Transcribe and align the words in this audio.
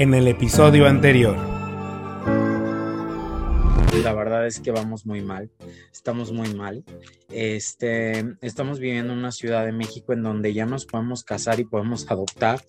en 0.00 0.14
el 0.14 0.28
episodio 0.28 0.86
anterior. 0.86 1.36
La 4.02 4.14
verdad 4.14 4.46
es 4.46 4.58
que 4.58 4.70
vamos 4.70 5.04
muy 5.04 5.20
mal, 5.20 5.50
estamos 5.92 6.32
muy 6.32 6.54
mal. 6.54 6.82
Este, 7.28 8.24
estamos 8.40 8.80
viviendo 8.80 9.12
en 9.12 9.18
una 9.18 9.30
ciudad 9.30 9.66
de 9.66 9.72
México 9.72 10.14
en 10.14 10.22
donde 10.22 10.54
ya 10.54 10.64
nos 10.64 10.86
podemos 10.86 11.22
casar 11.22 11.60
y 11.60 11.64
podemos 11.64 12.10
adoptar, 12.10 12.62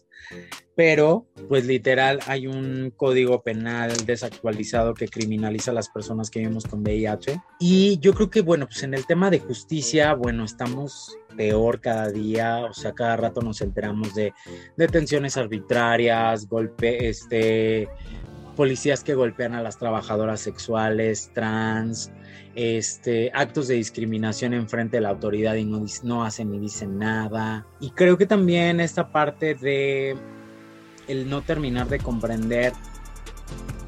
pero 0.82 1.28
pues 1.48 1.68
literal 1.68 2.22
hay 2.26 2.48
un 2.48 2.92
código 2.98 3.44
penal 3.44 3.96
desactualizado 4.04 4.96
que 4.96 5.08
criminaliza 5.08 5.70
a 5.70 5.76
las 5.76 5.90
personas 5.90 6.32
que 6.32 6.40
vivimos 6.40 6.66
con 6.66 6.82
VIH. 6.82 7.40
Y 7.60 8.00
yo 8.00 8.16
creo 8.16 8.32
que, 8.32 8.42
bueno, 8.42 8.66
pues 8.66 8.82
en 8.82 8.96
el 8.96 9.06
tema 9.06 9.30
de 9.30 9.38
justicia, 9.38 10.16
bueno, 10.16 10.44
estamos 10.44 11.16
peor 11.38 11.82
cada 11.82 12.10
día, 12.10 12.66
o 12.66 12.74
sea, 12.74 12.94
cada 12.94 13.16
rato 13.16 13.42
nos 13.42 13.62
enteramos 13.62 14.16
de 14.16 14.34
detenciones 14.76 15.38
arbitrarias, 15.38 16.48
golpe, 16.48 17.08
este 17.08 17.88
policías 18.56 19.04
que 19.04 19.14
golpean 19.14 19.54
a 19.54 19.62
las 19.62 19.78
trabajadoras 19.78 20.42
sexuales, 20.42 21.30
trans, 21.32 22.12
este, 22.56 23.30
actos 23.36 23.68
de 23.68 23.76
discriminación 23.76 24.56
en 24.56 24.68
frente 24.68 24.98
de 24.98 25.02
la 25.02 25.10
autoridad 25.10 25.54
y 25.54 25.64
no, 25.64 25.86
no 26.02 26.24
hacen 26.24 26.50
ni 26.50 26.58
dicen 26.58 26.98
nada. 26.98 27.68
Y 27.80 27.92
creo 27.92 28.18
que 28.18 28.26
también 28.26 28.80
esta 28.80 29.12
parte 29.12 29.54
de 29.54 30.18
el 31.12 31.30
no 31.30 31.42
terminar 31.42 31.88
de 31.90 32.00
comprender 32.00 32.74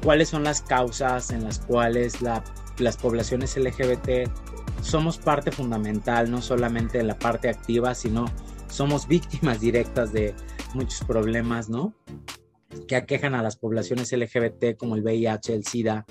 cuáles 0.02 0.28
son 0.28 0.44
las 0.44 0.62
causas 0.62 1.30
en 1.30 1.44
las 1.44 1.58
cuales 1.58 2.18
las 2.20 2.96
poblaciones 2.96 3.56
LGBT 3.56 4.28
somos 4.82 5.18
parte 5.18 5.50
fundamental, 5.50 6.30
no 6.30 6.42
solamente 6.42 6.98
de 6.98 7.04
la 7.04 7.18
parte 7.18 7.48
activa, 7.48 7.94
sino 7.94 8.26
somos 8.68 9.08
víctimas 9.08 9.60
directas 9.60 10.12
de 10.12 10.34
muchos 10.74 11.06
problemas, 11.06 11.68
¿no? 11.68 11.94
que 12.88 12.96
aquejan 12.96 13.34
a 13.34 13.42
las 13.42 13.56
poblaciones 13.56 14.12
LGBT 14.12 14.76
como 14.76 14.96
el 14.96 15.02
VIH, 15.02 15.54
el 15.54 15.64
SIDA, 15.64 16.04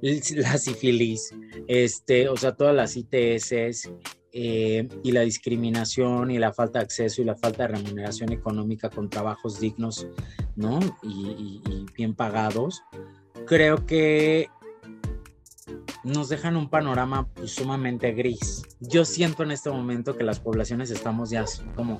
la 0.00 0.58
sífilis, 0.58 1.34
este, 1.66 2.28
o 2.28 2.36
sea, 2.36 2.54
todas 2.54 2.74
las 2.74 2.96
ITS 2.96 3.90
eh, 4.38 4.86
y 5.02 5.12
la 5.12 5.22
discriminación 5.22 6.30
y 6.30 6.36
la 6.36 6.52
falta 6.52 6.80
de 6.80 6.84
acceso 6.84 7.22
y 7.22 7.24
la 7.24 7.36
falta 7.36 7.62
de 7.62 7.68
remuneración 7.68 8.32
económica 8.32 8.90
con 8.90 9.08
trabajos 9.08 9.60
dignos, 9.60 10.06
¿no? 10.56 10.78
Y, 11.02 11.86
bien 11.94 12.14
pagados. 12.14 12.82
Creo 13.46 13.86
que 13.86 14.50
nos 16.04 16.28
dejan 16.28 16.58
un 16.58 16.68
panorama 16.68 17.26
pues, 17.32 17.52
sumamente 17.52 18.12
gris. 18.12 18.62
Yo 18.78 19.06
siento 19.06 19.42
en 19.42 19.52
este 19.52 19.70
momento 19.70 20.18
que 20.18 20.24
las 20.24 20.38
poblaciones 20.38 20.90
estamos 20.90 21.30
ya 21.30 21.46
como 21.74 21.98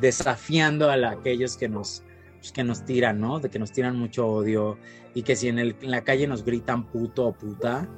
desafiando 0.00 0.90
a 0.90 0.94
aquellos 1.08 1.56
que 1.56 1.68
nos 1.68 2.02
pues, 2.38 2.50
que 2.50 2.64
nos 2.64 2.84
tiran, 2.84 3.20
¿no? 3.20 3.38
De 3.38 3.48
que 3.48 3.60
nos 3.60 3.70
tiran 3.70 3.96
mucho 3.96 4.26
odio 4.26 4.76
y 5.14 5.22
que 5.22 5.36
si 5.36 5.46
en, 5.46 5.60
el, 5.60 5.76
en 5.80 5.92
la 5.92 6.02
calle 6.02 6.26
nos 6.26 6.44
gritan 6.44 6.90
puto 6.90 7.28
o 7.28 7.32
puta, 7.32 7.88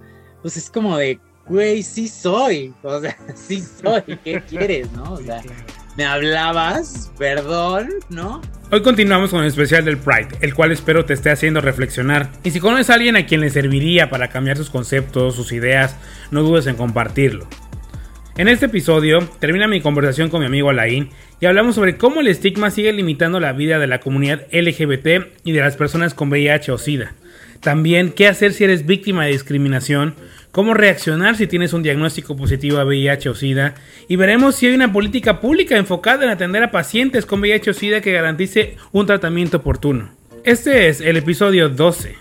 pues 0.42 0.58
es 0.58 0.68
como 0.68 0.98
de, 0.98 1.18
güey, 1.48 1.82
sí 1.82 2.08
soy, 2.08 2.72
o 2.82 3.00
sea, 3.00 3.16
sí 3.34 3.62
soy, 3.62 4.02
¿qué 4.24 4.42
quieres, 4.48 4.90
no? 4.92 5.14
O 5.14 5.20
sea, 5.20 5.40
me 5.96 6.04
hablabas, 6.04 7.10
perdón, 7.18 7.88
¿no? 8.08 8.40
Hoy 8.70 8.82
continuamos 8.82 9.30
con 9.30 9.40
el 9.40 9.46
especial 9.46 9.84
del 9.84 9.96
Pride, 9.96 10.28
el 10.42 10.54
cual 10.54 10.72
espero 10.72 11.04
te 11.04 11.14
esté 11.14 11.30
haciendo 11.30 11.60
reflexionar. 11.60 12.30
Y 12.44 12.50
si 12.50 12.60
conoces 12.60 12.90
a 12.90 12.94
alguien 12.94 13.16
a 13.16 13.26
quien 13.26 13.40
le 13.40 13.50
serviría 13.50 14.10
para 14.10 14.28
cambiar 14.28 14.58
sus 14.58 14.70
conceptos, 14.70 15.34
sus 15.34 15.52
ideas, 15.52 15.96
no 16.30 16.42
dudes 16.42 16.66
en 16.66 16.76
compartirlo. 16.76 17.48
En 18.36 18.46
este 18.46 18.66
episodio 18.66 19.18
termina 19.40 19.66
mi 19.66 19.80
conversación 19.80 20.28
con 20.28 20.40
mi 20.40 20.46
amigo 20.46 20.70
Alain 20.70 21.10
y 21.40 21.46
hablamos 21.46 21.74
sobre 21.74 21.96
cómo 21.96 22.20
el 22.20 22.28
estigma 22.28 22.70
sigue 22.70 22.92
limitando 22.92 23.40
la 23.40 23.52
vida 23.52 23.80
de 23.80 23.88
la 23.88 23.98
comunidad 23.98 24.42
LGBT 24.52 25.40
y 25.44 25.52
de 25.52 25.60
las 25.60 25.76
personas 25.76 26.14
con 26.14 26.28
VIH 26.28 26.70
o 26.70 26.78
SIDA. 26.78 27.14
También 27.60 28.12
qué 28.12 28.28
hacer 28.28 28.52
si 28.52 28.64
eres 28.64 28.86
víctima 28.86 29.24
de 29.24 29.32
discriminación, 29.32 30.14
cómo 30.52 30.74
reaccionar 30.74 31.36
si 31.36 31.46
tienes 31.46 31.72
un 31.72 31.82
diagnóstico 31.82 32.36
positivo 32.36 32.78
a 32.78 32.84
VIH 32.84 33.28
o 33.28 33.34
SIDA 33.34 33.74
y 34.08 34.16
veremos 34.16 34.54
si 34.54 34.66
hay 34.66 34.74
una 34.74 34.92
política 34.92 35.40
pública 35.40 35.76
enfocada 35.76 36.24
en 36.24 36.30
atender 36.30 36.62
a 36.62 36.70
pacientes 36.70 37.26
con 37.26 37.40
VIH 37.40 37.70
o 37.70 37.74
SIDA 37.74 38.00
que 38.00 38.12
garantice 38.12 38.76
un 38.92 39.06
tratamiento 39.06 39.58
oportuno. 39.58 40.10
Este 40.44 40.88
es 40.88 41.00
el 41.00 41.16
episodio 41.16 41.68
12 41.68 42.14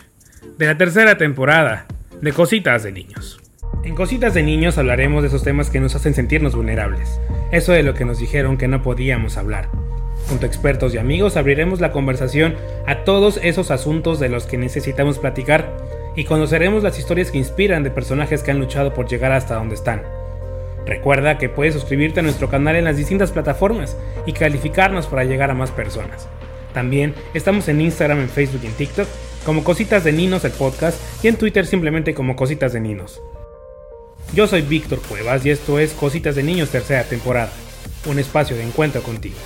de 0.57 0.66
la 0.66 0.78
tercera 0.78 1.17
temporada 1.17 1.85
de 2.22 2.34
Cositas 2.34 2.84
de 2.84 2.91
Niños. 2.91 3.40
En 3.84 3.95
Cositas 3.95 4.34
de 4.34 4.44
Niños 4.44 4.78
hablaremos 4.78 5.22
de 5.22 5.29
esos 5.29 5.44
temas 5.44 5.69
que 5.69 5.79
nos 5.79 5.95
hacen 5.95 6.13
sentirnos 6.13 6.56
vulnerables, 6.56 7.22
eso 7.51 7.72
de 7.73 7.84
lo 7.84 7.94
que 7.94 8.06
nos 8.06 8.19
dijeron 8.19 8.57
que 8.57 8.67
no 8.67 8.81
podíamos 8.81 9.38
hablar. 9.38 9.69
Junto 10.29 10.45
a 10.45 10.49
expertos 10.49 10.93
y 10.93 10.97
amigos 10.97 11.38
abriremos 11.38 11.79
la 11.79 11.91
conversación 11.91 12.55
a 12.85 13.03
todos 13.05 13.39
esos 13.43 13.71
asuntos 13.71 14.19
de 14.19 14.27
los 14.27 14.45
que 14.45 14.57
necesitamos 14.57 15.19
platicar 15.19 15.77
y 16.17 16.25
conoceremos 16.25 16.83
las 16.83 16.99
historias 16.99 17.31
que 17.31 17.38
inspiran 17.38 17.83
de 17.83 17.91
personajes 17.91 18.43
que 18.43 18.51
han 18.51 18.59
luchado 18.59 18.93
por 18.93 19.07
llegar 19.07 19.31
hasta 19.31 19.55
donde 19.55 19.75
están. 19.75 20.03
Recuerda 20.85 21.37
que 21.37 21.47
puedes 21.47 21.73
suscribirte 21.73 22.19
a 22.19 22.23
nuestro 22.23 22.49
canal 22.49 22.75
en 22.75 22.85
las 22.85 22.97
distintas 22.97 23.31
plataformas 23.31 23.97
y 24.25 24.33
calificarnos 24.33 25.07
para 25.07 25.23
llegar 25.23 25.49
a 25.49 25.53
más 25.53 25.71
personas. 25.71 26.27
También 26.73 27.13
estamos 27.33 27.67
en 27.69 27.81
Instagram, 27.81 28.19
en 28.19 28.29
Facebook 28.29 28.61
y 28.63 28.67
en 28.67 28.73
TikTok 28.73 29.07
como 29.45 29.63
Cositas 29.63 30.03
de 30.03 30.11
Ninos 30.11 30.43
el 30.43 30.51
podcast 30.51 30.99
y 31.23 31.29
en 31.29 31.37
Twitter 31.37 31.66
simplemente 31.66 32.13
como 32.13 32.35
Cositas 32.35 32.73
de 32.73 32.81
Ninos. 32.81 33.21
Yo 34.33 34.45
soy 34.45 34.61
Víctor 34.61 34.99
Cuevas 35.07 35.45
y 35.45 35.51
esto 35.51 35.79
es 35.79 35.93
Cositas 35.93 36.35
de 36.35 36.43
Niños 36.43 36.69
tercera 36.69 37.03
temporada, 37.03 37.51
un 38.05 38.19
espacio 38.19 38.57
de 38.57 38.63
encuentro 38.63 39.01
contigo. 39.01 39.37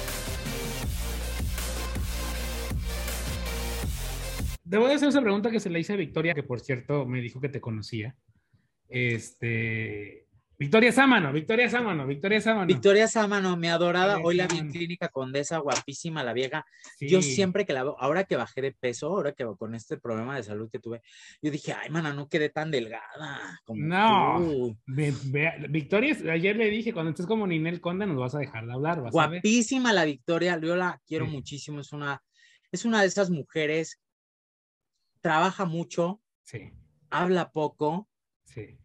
Debo 4.72 4.86
hacer 4.86 5.10
esa 5.10 5.22
pregunta 5.22 5.52
que 5.52 5.60
se 5.60 5.70
le 5.70 5.82
hice 5.82 5.92
a 5.92 5.98
Victoria, 5.98 6.34
que 6.34 6.44
por 6.44 6.62
cierto 6.62 7.06
me 7.06 7.20
dijo 7.20 7.42
que 7.42 7.50
te 7.50 7.60
conocía. 7.60 8.16
Este, 8.88 10.28
Victoria 10.58 10.94
Sámano, 10.94 11.34
Victoria 11.34 11.70
Sámano, 11.70 12.08
Victoria 12.08 12.40
Sámano. 12.40 12.68
Victoria 12.68 13.06
Sámano, 13.10 13.58
mi 13.58 13.68
adorada. 13.68 14.20
Hoy 14.24 14.38
la 14.38 14.48
vi 14.48 14.60
en 14.60 14.72
Clínica 14.72 15.10
Condesa, 15.10 15.58
guapísima 15.58 16.24
la 16.24 16.32
vieja. 16.32 16.66
Yo 17.02 17.22
siempre 17.22 17.66
que 17.66 17.74
la 17.74 17.84
veo, 17.84 17.98
ahora 18.00 18.24
que 18.24 18.38
bajé 18.38 18.62
de 18.62 18.72
peso, 18.72 19.08
ahora 19.08 19.34
que 19.34 19.46
con 19.60 19.76
este 19.76 19.98
problema 19.98 20.38
de 20.38 20.44
salud 20.44 20.70
que 20.72 20.80
tuve, 20.80 21.02
yo 21.42 21.52
dije, 21.52 21.74
ay, 21.74 21.90
mana, 21.90 22.14
no 22.14 22.30
quedé 22.30 22.48
tan 22.48 22.72
delgada. 22.72 23.60
no, 23.68 24.74
Victoria, 24.86 26.16
ayer 26.32 26.56
le 26.56 26.70
dije, 26.70 26.94
cuando 26.94 27.10
estés 27.10 27.26
como 27.26 27.46
Ninel 27.46 27.82
Conde, 27.82 28.08
nos 28.08 28.16
vas 28.16 28.36
a 28.36 28.40
dejar 28.40 28.66
de 28.68 28.72
hablar. 28.72 29.02
guapísima 29.12 29.92
la 29.92 30.06
Victoria, 30.06 30.58
yo 30.62 30.78
la 30.78 30.98
quiero 31.06 31.28
muchísimo. 31.28 31.82
Es 31.82 31.92
una, 31.92 32.24
es 32.72 32.86
una 32.86 33.02
de 33.02 33.08
esas 33.08 33.30
mujeres, 33.30 34.00
trabaja 35.22 35.66
mucho, 35.66 36.22
sí. 36.44 36.72
habla 37.10 37.52
poco. 37.52 38.10
Sí 38.44 38.78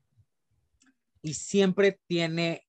y 1.26 1.34
siempre 1.34 1.98
tiene, 2.06 2.62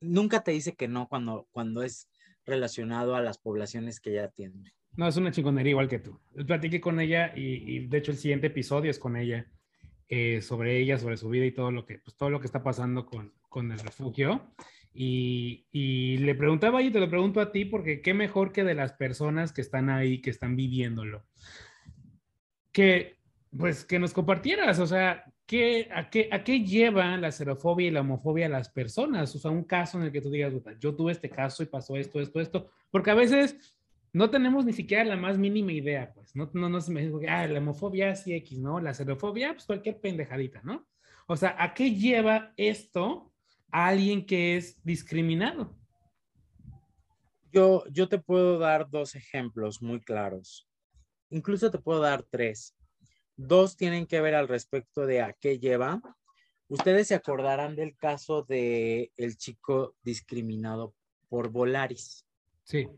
nunca 0.00 0.42
te 0.42 0.52
dice 0.52 0.74
que 0.74 0.88
no 0.88 1.08
cuando, 1.08 1.46
cuando 1.50 1.82
es 1.82 2.08
relacionado 2.46 3.14
a 3.14 3.20
las 3.20 3.36
poblaciones 3.36 4.00
que 4.00 4.14
ya 4.14 4.28
tiene. 4.28 4.72
No, 4.96 5.06
es 5.06 5.16
una 5.18 5.30
chingonería 5.30 5.72
igual 5.72 5.88
que 5.88 5.98
tú. 5.98 6.18
Platiqué 6.46 6.80
con 6.80 7.00
ella 7.00 7.34
y, 7.36 7.86
de 7.86 7.98
hecho 7.98 8.12
el 8.12 8.16
siguiente 8.16 8.46
episodio 8.46 8.90
es 8.90 8.98
con 8.98 9.14
ella, 9.14 9.46
eh, 10.08 10.40
sobre 10.40 10.78
ella, 10.78 10.98
sobre 10.98 11.18
su 11.18 11.28
vida 11.28 11.44
y 11.44 11.52
todo 11.52 11.70
lo 11.70 11.84
que, 11.84 11.98
pues, 11.98 12.16
todo 12.16 12.30
lo 12.30 12.40
que 12.40 12.46
está 12.46 12.62
pasando 12.62 13.04
con, 13.04 13.34
con 13.50 13.70
el 13.70 13.78
refugio. 13.78 14.54
Y, 14.94 15.66
y, 15.70 16.16
le 16.16 16.34
preguntaba 16.34 16.80
y 16.80 16.90
te 16.90 16.98
lo 16.98 17.10
pregunto 17.10 17.42
a 17.42 17.52
ti 17.52 17.66
porque 17.66 18.00
qué 18.00 18.14
mejor 18.14 18.52
que 18.52 18.64
de 18.64 18.74
las 18.74 18.94
personas 18.94 19.52
que 19.52 19.60
están 19.60 19.90
ahí, 19.90 20.22
que 20.22 20.30
están 20.30 20.56
viviéndolo. 20.56 21.26
Que, 22.76 23.16
pues, 23.56 23.86
que 23.86 23.98
nos 23.98 24.12
compartieras, 24.12 24.78
o 24.80 24.86
sea, 24.86 25.24
¿qué, 25.46 25.88
a, 25.94 26.10
qué, 26.10 26.28
¿a 26.30 26.44
qué 26.44 26.60
lleva 26.60 27.16
la 27.16 27.32
xerofobia 27.32 27.88
y 27.88 27.90
la 27.90 28.02
homofobia 28.02 28.44
a 28.46 28.50
las 28.50 28.68
personas? 28.68 29.34
O 29.34 29.38
sea, 29.38 29.50
un 29.50 29.64
caso 29.64 29.96
en 29.96 30.04
el 30.04 30.12
que 30.12 30.20
tú 30.20 30.28
digas, 30.28 30.52
yo 30.78 30.94
tuve 30.94 31.12
este 31.12 31.30
caso 31.30 31.62
y 31.62 31.66
pasó 31.66 31.96
esto, 31.96 32.20
esto, 32.20 32.38
esto, 32.38 32.70
porque 32.90 33.10
a 33.10 33.14
veces 33.14 33.78
no 34.12 34.28
tenemos 34.28 34.66
ni 34.66 34.74
siquiera 34.74 35.04
la 35.04 35.16
más 35.16 35.38
mínima 35.38 35.72
idea, 35.72 36.12
pues, 36.12 36.36
no, 36.36 36.50
no, 36.52 36.68
no 36.68 36.82
se 36.82 36.92
me 36.92 37.06
dice, 37.06 37.26
ah, 37.30 37.46
la 37.46 37.60
homofobia 37.60 38.14
sí 38.14 38.34
X, 38.34 38.58
¿no? 38.58 38.78
La 38.78 38.92
xerofobia, 38.92 39.54
pues 39.54 39.64
cualquier 39.64 39.98
pendejadita, 39.98 40.60
¿no? 40.62 40.86
O 41.26 41.34
sea, 41.34 41.56
¿a 41.58 41.72
qué 41.72 41.94
lleva 41.94 42.52
esto 42.58 43.32
a 43.70 43.86
alguien 43.86 44.26
que 44.26 44.58
es 44.58 44.84
discriminado? 44.84 45.74
Yo, 47.50 47.84
yo 47.90 48.06
te 48.06 48.18
puedo 48.18 48.58
dar 48.58 48.90
dos 48.90 49.14
ejemplos 49.14 49.80
muy 49.80 49.98
claros. 50.02 50.68
Incluso 51.30 51.70
te 51.70 51.78
puedo 51.78 52.00
dar 52.00 52.22
tres. 52.22 52.75
Dos 53.36 53.76
tienen 53.76 54.06
que 54.06 54.20
ver 54.20 54.34
al 54.34 54.48
respecto 54.48 55.06
de 55.06 55.20
a 55.20 55.32
qué 55.34 55.58
lleva. 55.58 56.00
Ustedes 56.68 57.08
se 57.08 57.14
acordarán 57.14 57.76
del 57.76 57.96
caso 57.96 58.42
de 58.42 59.12
el 59.16 59.36
chico 59.36 59.94
discriminado 60.02 60.94
por 61.28 61.50
Volaris. 61.50 62.24
Sí. 62.64 62.88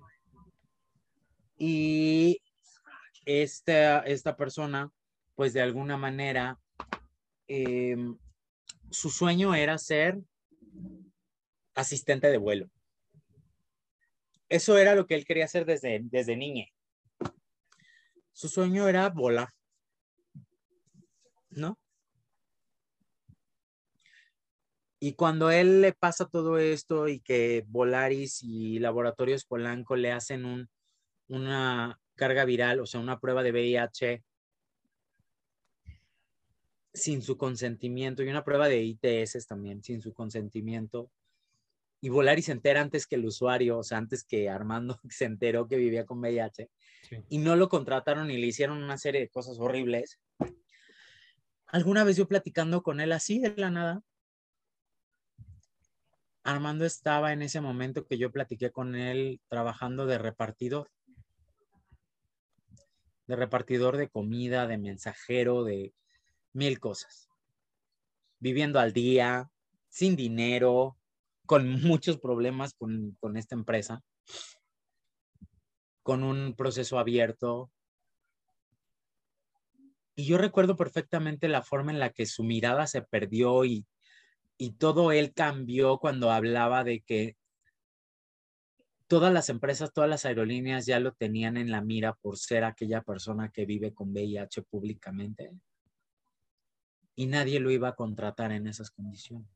Y 1.59 2.41
esta, 3.27 4.01
esta 4.01 4.37
persona, 4.37 4.93
pues 5.35 5.53
de 5.53 5.61
alguna 5.61 5.97
manera, 5.97 6.59
em, 7.49 8.17
su 8.91 9.11
sueño 9.11 9.55
era 9.55 9.77
ser 9.77 10.19
asistente 11.75 12.31
de 12.31 12.39
vuelo. 12.39 12.71
Eso 14.49 14.79
era 14.79 14.95
lo 14.95 15.07
que 15.07 15.15
él 15.15 15.25
quería 15.27 15.45
hacer 15.45 15.67
desde, 15.67 16.01
desde 16.03 16.37
niña 16.37 16.67
Su 18.33 18.49
sueño 18.49 18.89
era 18.89 19.11
volar. 19.11 19.53
¿No? 21.59 21.79
Y 25.01 25.13
cuando 25.15 25.51
él 25.51 25.81
le 25.81 25.93
pasa 25.93 26.27
todo 26.27 26.59
esto 26.59 27.09
y 27.09 27.21
que 27.21 27.65
Volaris 27.69 28.43
y 28.43 28.79
Laboratorios 28.81 29.45
Polanco 29.45 29.95
le 29.95 30.11
hacen 30.11 30.45
un, 30.45 30.69
una 31.29 32.01
carga 32.17 32.45
viral, 32.45 32.81
o 32.81 32.87
sea, 32.87 33.01
una 33.01 33.21
prueba 33.21 33.43
de 33.43 33.53
VIH 33.53 34.25
sin 36.93 37.23
su 37.23 37.37
consentimiento 37.37 38.23
y 38.23 38.29
una 38.29 38.45
prueba 38.45 38.69
de 38.69 38.83
ITS 38.83 39.47
también 39.47 39.85
sin 39.85 40.01
su 40.01 40.13
consentimiento. 40.13 41.13
Y 42.01 42.09
Volaris 42.09 42.47
se 42.47 42.53
entera 42.53 42.81
antes 42.81 43.07
que 43.07 43.17
el 43.17 43.25
usuario, 43.25 43.79
o 43.79 43.83
sea, 43.85 43.99
antes 43.99 44.25
que 44.25 44.49
Armando 44.49 44.99
se 45.11 45.27
enteró 45.27 45.69
que 45.69 45.77
vivía 45.77 46.07
con 46.07 46.19
VIH 46.19 46.71
y 47.29 47.39
no 47.39 47.55
lo 47.55 47.69
contrataron 47.69 48.31
y 48.33 48.39
le 48.39 48.49
hicieron 48.49 48.83
una 48.83 48.99
serie 48.99 49.21
de 49.21 49.29
cosas 49.29 49.59
horribles. 49.61 50.19
Alguna 51.69 52.03
vez 52.03 52.17
yo 52.17 52.27
platicando 52.27 52.83
con 52.83 53.01
él 53.01 53.13
así 53.13 53.39
de 53.41 53.55
la 53.57 53.71
nada, 53.71 54.03
Armando 56.43 56.87
estaba 56.87 57.35
en 57.35 57.43
ese 57.43 57.61
momento 57.61 58.07
que 58.07 58.17
yo 58.17 58.33
platiqué 58.33 58.71
con 58.71 58.95
él 58.95 59.39
trabajando 59.49 60.07
de 60.07 60.17
repartidor. 60.17 60.91
De 63.27 63.37
repartidor 63.37 63.99
de 63.99 64.09
comida, 64.09 64.67
de 64.67 64.79
mensajero, 64.79 65.63
de 65.63 65.95
mil 66.55 66.81
cosas. 66.81 67.29
Viviendo 68.39 68.81
al 68.81 68.95
día, 68.95 69.51
sin 69.91 70.17
dinero, 70.17 70.97
con 71.45 71.83
muchos 71.83 72.19
problemas 72.19 72.73
con, 72.73 73.15
con 73.21 73.37
esta 73.37 73.55
empresa, 73.55 74.03
con 76.03 76.25
un 76.25 76.55
proceso 76.57 76.99
abierto. 76.99 77.71
Y 80.19 80.27
yo 80.27 80.37
recuerdo 80.37 80.77
perfectamente 80.77 81.47
la 81.47 81.63
forma 81.63 81.93
en 81.93 82.01
la 82.01 82.11
que 82.11 82.27
su 82.27 82.43
mirada 82.43 82.87
se 82.89 83.03
perdió 83.03 83.65
y 83.65 83.87
y 84.59 84.73
todo 84.73 85.13
él 85.13 85.33
cambió 85.33 85.99
cuando 85.99 86.33
hablaba 86.33 86.83
de 86.83 87.01
que 87.01 87.37
todas 89.07 89.33
las 89.33 89.49
empresas, 89.49 89.93
todas 89.93 90.11
las 90.11 90.27
aerolíneas 90.27 90.85
ya 90.85 90.99
lo 90.99 91.15
tenían 91.15 91.57
en 91.57 91.71
la 91.71 91.81
mira 91.81 92.15
por 92.15 92.37
ser 92.37 92.65
aquella 92.65 93.01
persona 93.03 93.51
que 93.51 93.65
vive 93.65 93.95
con 93.95 94.11
VIH 94.11 94.63
públicamente. 94.63 95.53
Y 97.15 97.27
nadie 97.27 97.61
lo 97.61 97.71
iba 97.71 97.89
a 97.89 97.95
contratar 97.95 98.51
en 98.51 98.67
esas 98.67 98.91
condiciones. 98.91 99.49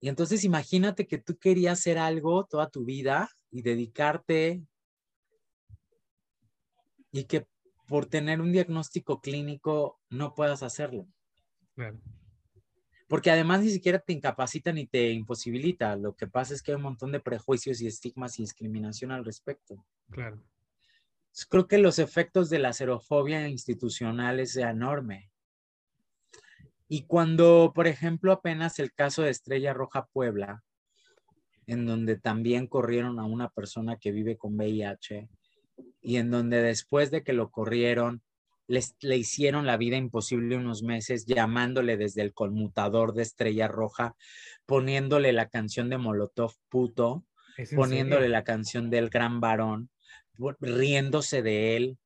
Y 0.00 0.08
entonces 0.08 0.42
imagínate 0.42 1.06
que 1.06 1.18
tú 1.18 1.38
querías 1.38 1.78
hacer 1.78 1.96
algo 1.96 2.44
toda 2.46 2.68
tu 2.68 2.84
vida 2.84 3.30
y 3.50 3.62
dedicarte 3.62 4.64
y 7.12 7.24
que 7.24 7.46
por 7.92 8.06
tener 8.06 8.40
un 8.40 8.52
diagnóstico 8.52 9.20
clínico 9.20 10.00
no 10.08 10.34
puedas 10.34 10.62
hacerlo. 10.62 11.06
Claro 11.74 12.00
porque 13.12 13.30
además 13.30 13.60
ni 13.60 13.68
siquiera 13.68 13.98
te 13.98 14.14
incapacita 14.14 14.72
ni 14.72 14.86
te 14.86 15.10
imposibilita. 15.10 15.96
Lo 15.96 16.16
que 16.16 16.26
pasa 16.26 16.54
es 16.54 16.62
que 16.62 16.70
hay 16.70 16.76
un 16.76 16.84
montón 16.84 17.12
de 17.12 17.20
prejuicios 17.20 17.82
y 17.82 17.86
estigmas 17.86 18.38
y 18.38 18.42
discriminación 18.44 19.12
al 19.12 19.22
respecto. 19.22 19.84
Claro. 20.08 20.42
Creo 21.50 21.68
que 21.68 21.76
los 21.76 21.98
efectos 21.98 22.48
de 22.48 22.58
la 22.58 22.72
xerofobia 22.72 23.46
institucional 23.48 24.40
es 24.40 24.56
enorme. 24.56 25.30
Y 26.88 27.02
cuando, 27.02 27.72
por 27.74 27.86
ejemplo, 27.86 28.32
apenas 28.32 28.78
el 28.78 28.94
caso 28.94 29.20
de 29.20 29.28
Estrella 29.28 29.74
Roja 29.74 30.06
Puebla, 30.06 30.64
en 31.66 31.84
donde 31.84 32.16
también 32.16 32.66
corrieron 32.66 33.18
a 33.18 33.26
una 33.26 33.50
persona 33.50 33.98
que 33.98 34.10
vive 34.10 34.38
con 34.38 34.54
VIH, 34.54 35.28
y 36.02 36.16
en 36.16 36.30
donde 36.30 36.60
después 36.60 37.10
de 37.10 37.22
que 37.22 37.32
lo 37.32 37.50
corrieron, 37.50 38.22
le 38.66 39.16
hicieron 39.16 39.66
la 39.66 39.76
vida 39.76 39.96
imposible 39.96 40.56
unos 40.56 40.82
meses 40.82 41.26
llamándole 41.26 41.96
desde 41.96 42.22
el 42.22 42.32
conmutador 42.32 43.12
de 43.14 43.22
Estrella 43.22 43.68
Roja, 43.68 44.16
poniéndole 44.66 45.32
la 45.32 45.48
canción 45.48 45.88
de 45.90 45.98
Molotov 45.98 46.54
puto, 46.68 47.24
poniéndole 47.74 48.28
la 48.28 48.44
canción 48.44 48.90
del 48.90 49.10
gran 49.10 49.40
varón, 49.40 49.90
riéndose 50.60 51.42
de 51.42 51.76
él, 51.76 51.98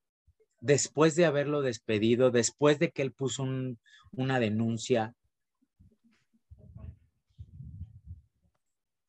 después 0.60 1.14
de 1.14 1.24
haberlo 1.24 1.62
despedido, 1.62 2.30
después 2.30 2.78
de 2.78 2.90
que 2.90 3.02
él 3.02 3.12
puso 3.12 3.46
una 4.12 4.40
denuncia. 4.40 5.14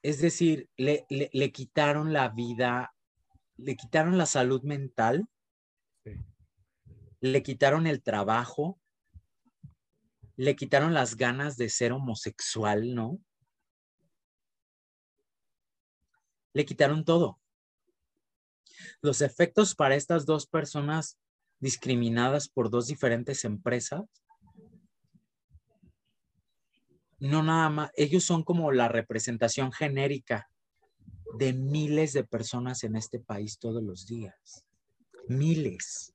Es 0.04 0.22
decir, 0.22 0.70
le, 0.78 1.06
le 1.10 1.52
quitaron 1.52 2.14
la 2.14 2.30
vida, 2.30 2.94
le 3.58 3.76
quitaron 3.76 4.18
la 4.18 4.26
salud 4.26 4.64
mental 4.64 5.28
le 7.20 7.44
quitaron 7.44 7.88
el 7.88 8.04
trabajo, 8.04 8.80
le 10.36 10.56
quitaron 10.56 10.94
las 10.94 11.16
ganas 11.16 11.58
de 11.58 11.70
ser 11.70 11.92
homosexual, 11.92 12.94
¿no? 12.94 13.20
Le 16.54 16.66
quitaron 16.66 17.06
todo. 17.06 17.40
Los 19.02 19.22
efectos 19.22 19.76
para 19.76 19.96
estas 19.96 20.26
dos 20.26 20.46
personas 20.46 21.20
discriminadas 21.60 22.50
por 22.50 22.70
dos 22.70 22.88
diferentes 22.88 23.44
empresas, 23.44 24.04
no 27.20 27.42
nada 27.42 27.70
más, 27.70 27.92
ellos 27.96 28.24
son 28.24 28.44
como 28.44 28.72
la 28.72 28.90
representación 28.90 29.72
genérica 29.72 30.52
de 31.36 31.54
miles 31.54 32.14
de 32.14 32.24
personas 32.24 32.84
en 32.84 32.96
este 32.96 33.20
país 33.20 33.60
todos 33.60 33.84
los 33.84 34.08
días. 34.08 34.66
Miles. 35.28 36.14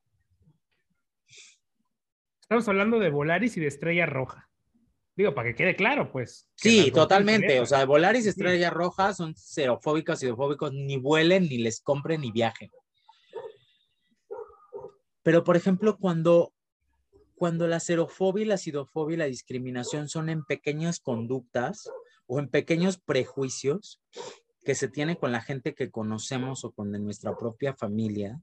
Estamos 2.40 2.68
hablando 2.68 2.98
de 2.98 3.10
Volaris 3.10 3.56
y 3.56 3.60
de 3.60 3.66
Estrella 3.66 4.06
Roja. 4.06 4.48
Digo, 5.14 5.34
para 5.34 5.50
que 5.50 5.54
quede 5.54 5.76
claro, 5.76 6.10
pues. 6.10 6.48
Sí, 6.54 6.90
totalmente. 6.90 7.60
O 7.60 7.66
sea, 7.66 7.84
Volaris 7.84 8.24
y 8.24 8.30
Estrella 8.30 8.70
Roja 8.70 9.12
son 9.12 9.34
xerofóbicas 9.36 10.22
y 10.22 10.26
xerofóbicos, 10.26 10.72
ni 10.72 10.96
vuelen, 10.96 11.44
ni 11.44 11.58
les 11.58 11.80
compren, 11.80 12.22
ni 12.22 12.32
viajen. 12.32 12.70
Pero, 15.22 15.44
por 15.44 15.56
ejemplo, 15.56 15.98
cuando, 15.98 16.52
cuando 17.34 17.68
la 17.68 17.78
xerofobia 17.78 18.42
y 18.42 18.46
la 18.46 18.56
sidofobia 18.56 19.14
y 19.14 19.18
la 19.18 19.26
discriminación 19.26 20.08
son 20.08 20.30
en 20.30 20.44
pequeñas 20.44 20.98
conductas 20.98 21.90
o 22.26 22.38
en 22.38 22.48
pequeños 22.48 22.98
prejuicios 22.98 24.00
que 24.64 24.74
se 24.74 24.88
tiene 24.88 25.16
con 25.16 25.32
la 25.32 25.40
gente 25.40 25.74
que 25.74 25.90
conocemos 25.90 26.64
o 26.64 26.72
con 26.72 26.90
nuestra 26.92 27.36
propia 27.36 27.74
familia, 27.74 28.40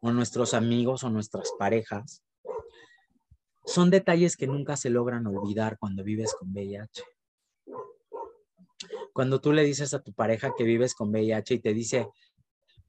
o 0.00 0.10
nuestros 0.10 0.54
amigos 0.54 1.04
o 1.04 1.10
nuestras 1.10 1.52
parejas, 1.58 2.22
son 3.64 3.90
detalles 3.90 4.36
que 4.36 4.46
nunca 4.46 4.76
se 4.76 4.90
logran 4.90 5.26
olvidar 5.26 5.78
cuando 5.78 6.02
vives 6.02 6.34
con 6.38 6.52
VIH. 6.52 7.04
Cuando 9.12 9.40
tú 9.40 9.52
le 9.52 9.62
dices 9.62 9.94
a 9.94 10.02
tu 10.02 10.12
pareja 10.12 10.52
que 10.56 10.64
vives 10.64 10.94
con 10.94 11.10
VIH 11.10 11.54
y 11.54 11.58
te 11.60 11.74
dice, 11.74 12.08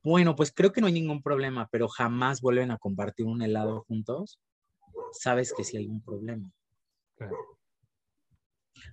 bueno, 0.03 0.35
pues 0.35 0.51
creo 0.51 0.71
que 0.71 0.81
no 0.81 0.87
hay 0.87 0.93
ningún 0.93 1.21
problema, 1.21 1.67
pero 1.71 1.87
jamás 1.87 2.41
vuelven 2.41 2.71
a 2.71 2.77
compartir 2.77 3.25
un 3.25 3.41
helado 3.41 3.83
juntos, 3.87 4.39
sabes 5.11 5.53
que 5.53 5.63
sí 5.63 5.77
hay 5.77 5.87
un 5.87 6.01
problema. 6.01 6.51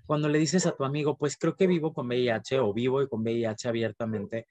Cuando 0.06 0.28
le 0.28 0.38
dices 0.38 0.66
a 0.66 0.76
tu 0.76 0.85
amigo, 0.85 1.16
pues 1.16 1.37
creo 1.37 1.56
que 1.56 1.66
vivo 1.66 1.92
con 1.92 2.06
VIH 2.06 2.61
o 2.61 2.73
vivo 2.73 3.06
con 3.09 3.23
VIH 3.23 3.68
abiertamente 3.68 4.47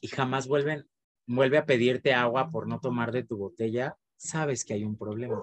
y 0.00 0.08
jamás 0.08 0.48
vuelven, 0.48 0.86
vuelve 1.26 1.58
a 1.58 1.66
pedirte 1.66 2.14
agua 2.14 2.50
por 2.50 2.66
no 2.66 2.80
tomar 2.80 3.12
de 3.12 3.24
tu 3.24 3.36
botella, 3.36 3.96
sabes 4.16 4.64
que 4.64 4.74
hay 4.74 4.84
un 4.84 4.96
problema. 4.96 5.42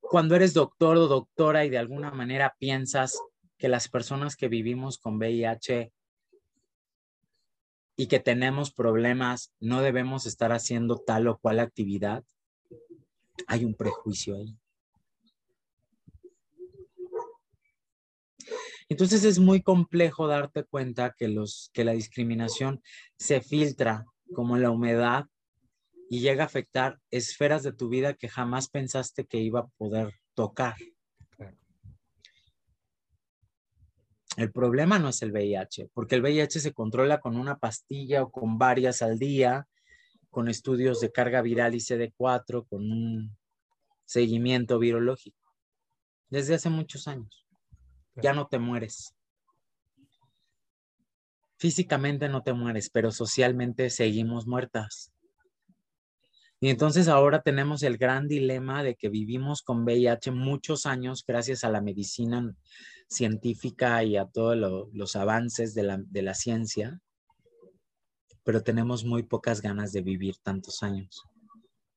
Cuando 0.00 0.34
eres 0.34 0.54
doctor 0.54 0.96
o 0.96 1.06
doctora 1.06 1.64
y 1.64 1.70
de 1.70 1.78
alguna 1.78 2.10
manera 2.10 2.56
piensas 2.58 3.20
que 3.56 3.68
las 3.68 3.88
personas 3.88 4.34
que 4.34 4.48
vivimos 4.48 4.98
con 4.98 5.18
VIH 5.18 5.92
y 7.96 8.06
que 8.06 8.18
tenemos 8.18 8.72
problemas 8.72 9.52
no 9.60 9.82
debemos 9.82 10.26
estar 10.26 10.52
haciendo 10.52 10.98
tal 10.98 11.28
o 11.28 11.38
cual 11.38 11.60
actividad, 11.60 12.24
hay 13.46 13.64
un 13.64 13.74
prejuicio 13.74 14.36
ahí. 14.36 14.56
Entonces 18.90 19.22
es 19.22 19.38
muy 19.38 19.62
complejo 19.62 20.26
darte 20.26 20.64
cuenta 20.64 21.14
que, 21.16 21.28
los, 21.28 21.70
que 21.72 21.84
la 21.84 21.92
discriminación 21.92 22.82
se 23.16 23.40
filtra 23.40 24.04
como 24.34 24.58
la 24.58 24.70
humedad 24.70 25.26
y 26.10 26.18
llega 26.18 26.42
a 26.42 26.46
afectar 26.46 26.98
esferas 27.12 27.62
de 27.62 27.72
tu 27.72 27.88
vida 27.88 28.14
que 28.14 28.28
jamás 28.28 28.68
pensaste 28.68 29.26
que 29.26 29.38
iba 29.38 29.60
a 29.60 29.68
poder 29.78 30.12
tocar. 30.34 30.74
El 34.36 34.50
problema 34.50 34.98
no 34.98 35.10
es 35.10 35.22
el 35.22 35.30
VIH, 35.30 35.90
porque 35.94 36.16
el 36.16 36.22
VIH 36.22 36.58
se 36.58 36.72
controla 36.72 37.20
con 37.20 37.36
una 37.36 37.58
pastilla 37.58 38.24
o 38.24 38.32
con 38.32 38.58
varias 38.58 39.02
al 39.02 39.20
día, 39.20 39.68
con 40.30 40.48
estudios 40.48 41.00
de 41.00 41.12
carga 41.12 41.42
viral 41.42 41.76
y 41.76 41.78
CD4, 41.78 42.66
con 42.68 42.90
un 42.90 43.36
seguimiento 44.04 44.80
virológico. 44.80 45.38
Desde 46.28 46.54
hace 46.56 46.70
muchos 46.70 47.06
años. 47.06 47.39
Ya 48.22 48.32
no 48.32 48.46
te 48.46 48.58
mueres. 48.58 49.14
Físicamente 51.58 52.28
no 52.28 52.42
te 52.42 52.52
mueres, 52.52 52.88
pero 52.90 53.10
socialmente 53.12 53.90
seguimos 53.90 54.46
muertas. 54.46 55.12
Y 56.58 56.68
entonces 56.68 57.08
ahora 57.08 57.42
tenemos 57.42 57.82
el 57.82 57.96
gran 57.96 58.28
dilema 58.28 58.82
de 58.82 58.94
que 58.94 59.08
vivimos 59.08 59.62
con 59.62 59.84
VIH 59.84 60.30
muchos 60.30 60.84
años 60.84 61.24
gracias 61.26 61.64
a 61.64 61.70
la 61.70 61.80
medicina 61.80 62.54
científica 63.08 64.04
y 64.04 64.16
a 64.16 64.26
todos 64.26 64.56
los 64.92 65.16
avances 65.16 65.74
de 65.74 65.82
la, 65.82 65.98
de 65.98 66.22
la 66.22 66.34
ciencia, 66.34 67.00
pero 68.44 68.62
tenemos 68.62 69.04
muy 69.04 69.22
pocas 69.22 69.62
ganas 69.62 69.92
de 69.92 70.02
vivir 70.02 70.36
tantos 70.42 70.82
años 70.82 71.22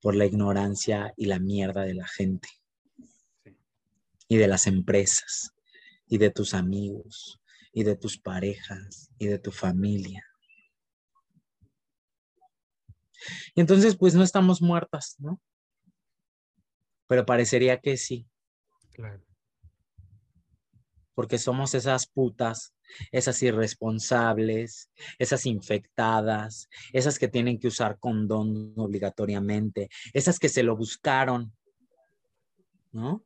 por 0.01 0.15
la 0.15 0.25
ignorancia 0.25 1.13
y 1.17 1.25
la 1.25 1.39
mierda 1.39 1.83
de 1.83 1.93
la 1.93 2.07
gente 2.07 2.49
y 4.27 4.37
de 4.37 4.47
las 4.47 4.67
empresas 4.67 5.52
y 6.07 6.17
de 6.17 6.29
tus 6.29 6.53
amigos 6.53 7.39
y 7.71 7.83
de 7.83 7.95
tus 7.95 8.17
parejas 8.17 9.09
y 9.17 9.27
de 9.27 9.39
tu 9.39 9.51
familia. 9.51 10.23
Y 13.55 13.61
entonces, 13.61 13.95
pues 13.95 14.15
no 14.15 14.23
estamos 14.23 14.61
muertas, 14.61 15.15
¿no? 15.19 15.41
Pero 17.07 17.25
parecería 17.25 17.79
que 17.79 17.97
sí. 17.97 18.27
Claro. 18.91 19.23
Porque 21.15 21.37
somos 21.37 21.73
esas 21.73 22.07
putas, 22.07 22.73
esas 23.11 23.41
irresponsables, 23.43 24.89
esas 25.19 25.45
infectadas, 25.45 26.69
esas 26.91 27.19
que 27.19 27.27
tienen 27.27 27.59
que 27.59 27.67
usar 27.67 27.99
condón 27.99 28.73
obligatoriamente, 28.77 29.89
esas 30.13 30.39
que 30.39 30.49
se 30.49 30.63
lo 30.63 30.75
buscaron, 30.75 31.55
¿no? 32.91 33.23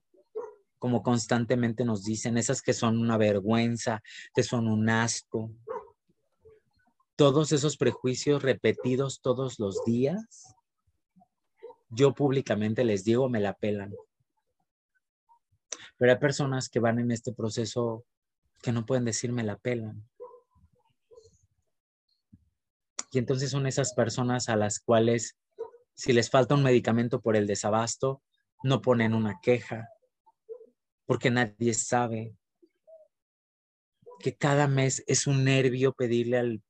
Como 0.79 1.01
constantemente 1.01 1.85
nos 1.85 2.03
dicen, 2.03 2.37
esas 2.37 2.61
que 2.61 2.73
son 2.73 2.99
una 2.99 3.17
vergüenza, 3.17 4.01
que 4.33 4.43
son 4.43 4.67
un 4.67 4.89
asco, 4.89 5.51
todos 7.15 7.51
esos 7.51 7.77
prejuicios 7.77 8.43
repetidos 8.43 9.21
todos 9.21 9.59
los 9.59 9.83
días, 9.85 10.55
yo 11.89 12.13
públicamente 12.13 12.83
les 12.83 13.03
digo, 13.03 13.27
me 13.27 13.39
la 13.39 13.53
pelan. 13.53 13.93
Pero 15.97 16.11
hay 16.11 16.19
personas 16.19 16.69
que 16.69 16.79
van 16.79 16.99
en 16.99 17.11
este 17.11 17.33
proceso 17.33 18.05
que 18.61 18.71
no 18.71 18.85
pueden 18.85 19.05
decir 19.05 19.31
me 19.31 19.43
la 19.43 19.57
pelan. 19.57 20.07
Y 23.11 23.17
entonces 23.17 23.49
son 23.49 23.65
esas 23.65 23.93
personas 23.93 24.49
a 24.49 24.55
las 24.55 24.79
cuales, 24.79 25.37
si 25.95 26.13
les 26.13 26.29
falta 26.29 26.55
un 26.55 26.63
medicamento 26.63 27.21
por 27.21 27.35
el 27.35 27.47
desabasto, 27.47 28.21
no 28.63 28.81
ponen 28.81 29.13
una 29.13 29.39
queja, 29.41 29.89
porque 31.07 31.31
nadie 31.31 31.73
sabe 31.73 32.35
que 34.19 34.35
cada 34.35 34.67
mes 34.67 35.03
es 35.07 35.25
un 35.25 35.43
nervio 35.43 35.93
pedirle 35.93 36.37
al 36.37 36.61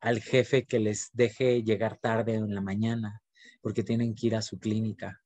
al 0.00 0.20
jefe 0.20 0.64
que 0.64 0.80
les 0.80 1.10
deje 1.12 1.62
llegar 1.62 1.98
tarde 1.98 2.34
en 2.34 2.54
la 2.54 2.60
mañana 2.60 3.22
porque 3.60 3.82
tienen 3.82 4.14
que 4.14 4.28
ir 4.28 4.36
a 4.36 4.42
su 4.42 4.58
clínica. 4.58 5.22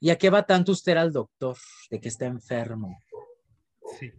¿Y 0.00 0.10
a 0.10 0.18
qué 0.18 0.30
va 0.30 0.46
tanto 0.46 0.72
usted 0.72 0.96
al 0.96 1.12
doctor 1.12 1.56
de 1.90 2.00
que 2.00 2.08
está 2.08 2.26
enfermo? 2.26 3.02
Sí. 3.98 4.12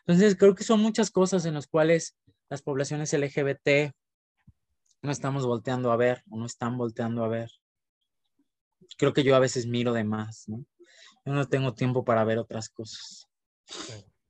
Entonces, 0.00 0.36
creo 0.36 0.54
que 0.54 0.64
son 0.64 0.80
muchas 0.80 1.10
cosas 1.10 1.44
en 1.44 1.54
las 1.54 1.66
cuales 1.66 2.16
las 2.48 2.62
poblaciones 2.62 3.12
LGBT 3.12 3.92
no 5.02 5.10
estamos 5.10 5.44
volteando 5.44 5.92
a 5.92 5.96
ver 5.96 6.22
o 6.30 6.38
no 6.38 6.46
están 6.46 6.78
volteando 6.78 7.22
a 7.22 7.28
ver. 7.28 7.50
Creo 8.96 9.12
que 9.12 9.24
yo 9.24 9.36
a 9.36 9.40
veces 9.40 9.66
miro 9.66 9.92
de 9.92 10.04
más, 10.04 10.48
¿no? 10.48 10.64
Yo 11.24 11.32
no 11.32 11.48
tengo 11.48 11.74
tiempo 11.74 12.04
para 12.04 12.24
ver 12.24 12.38
otras 12.38 12.68
cosas. 12.68 13.28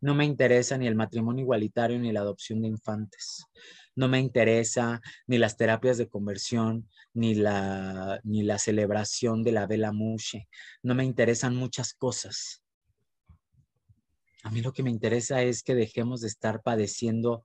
No 0.01 0.15
me 0.15 0.25
interesa 0.25 0.77
ni 0.77 0.87
el 0.87 0.95
matrimonio 0.95 1.43
igualitario 1.43 1.99
ni 1.99 2.13
la 2.13 2.21
adopción 2.21 2.61
de 2.63 2.69
infantes. 2.69 3.45
No 3.97 4.07
me 4.09 4.21
interesa 4.21 5.01
ni 5.27 5.39
las 5.39 5.57
terapias 5.57 5.99
de 5.99 6.09
conversión, 6.09 6.89
ni 7.15 7.35
la, 7.35 8.21
ni 8.23 8.43
la 8.43 8.59
celebración 8.59 9.43
de 9.43 9.53
la 9.53 9.67
vela 9.67 9.93
mushe. 9.93 10.49
No 10.83 10.95
me 10.95 11.05
interesan 11.05 11.57
muchas 11.57 11.95
cosas. 11.95 12.63
A 14.43 14.51
mí 14.51 14.61
lo 14.61 14.73
que 14.73 14.83
me 14.83 14.91
interesa 14.91 15.43
es 15.43 15.63
que 15.63 15.75
dejemos 15.75 16.21
de 16.21 16.29
estar 16.29 16.63
padeciendo, 16.63 17.45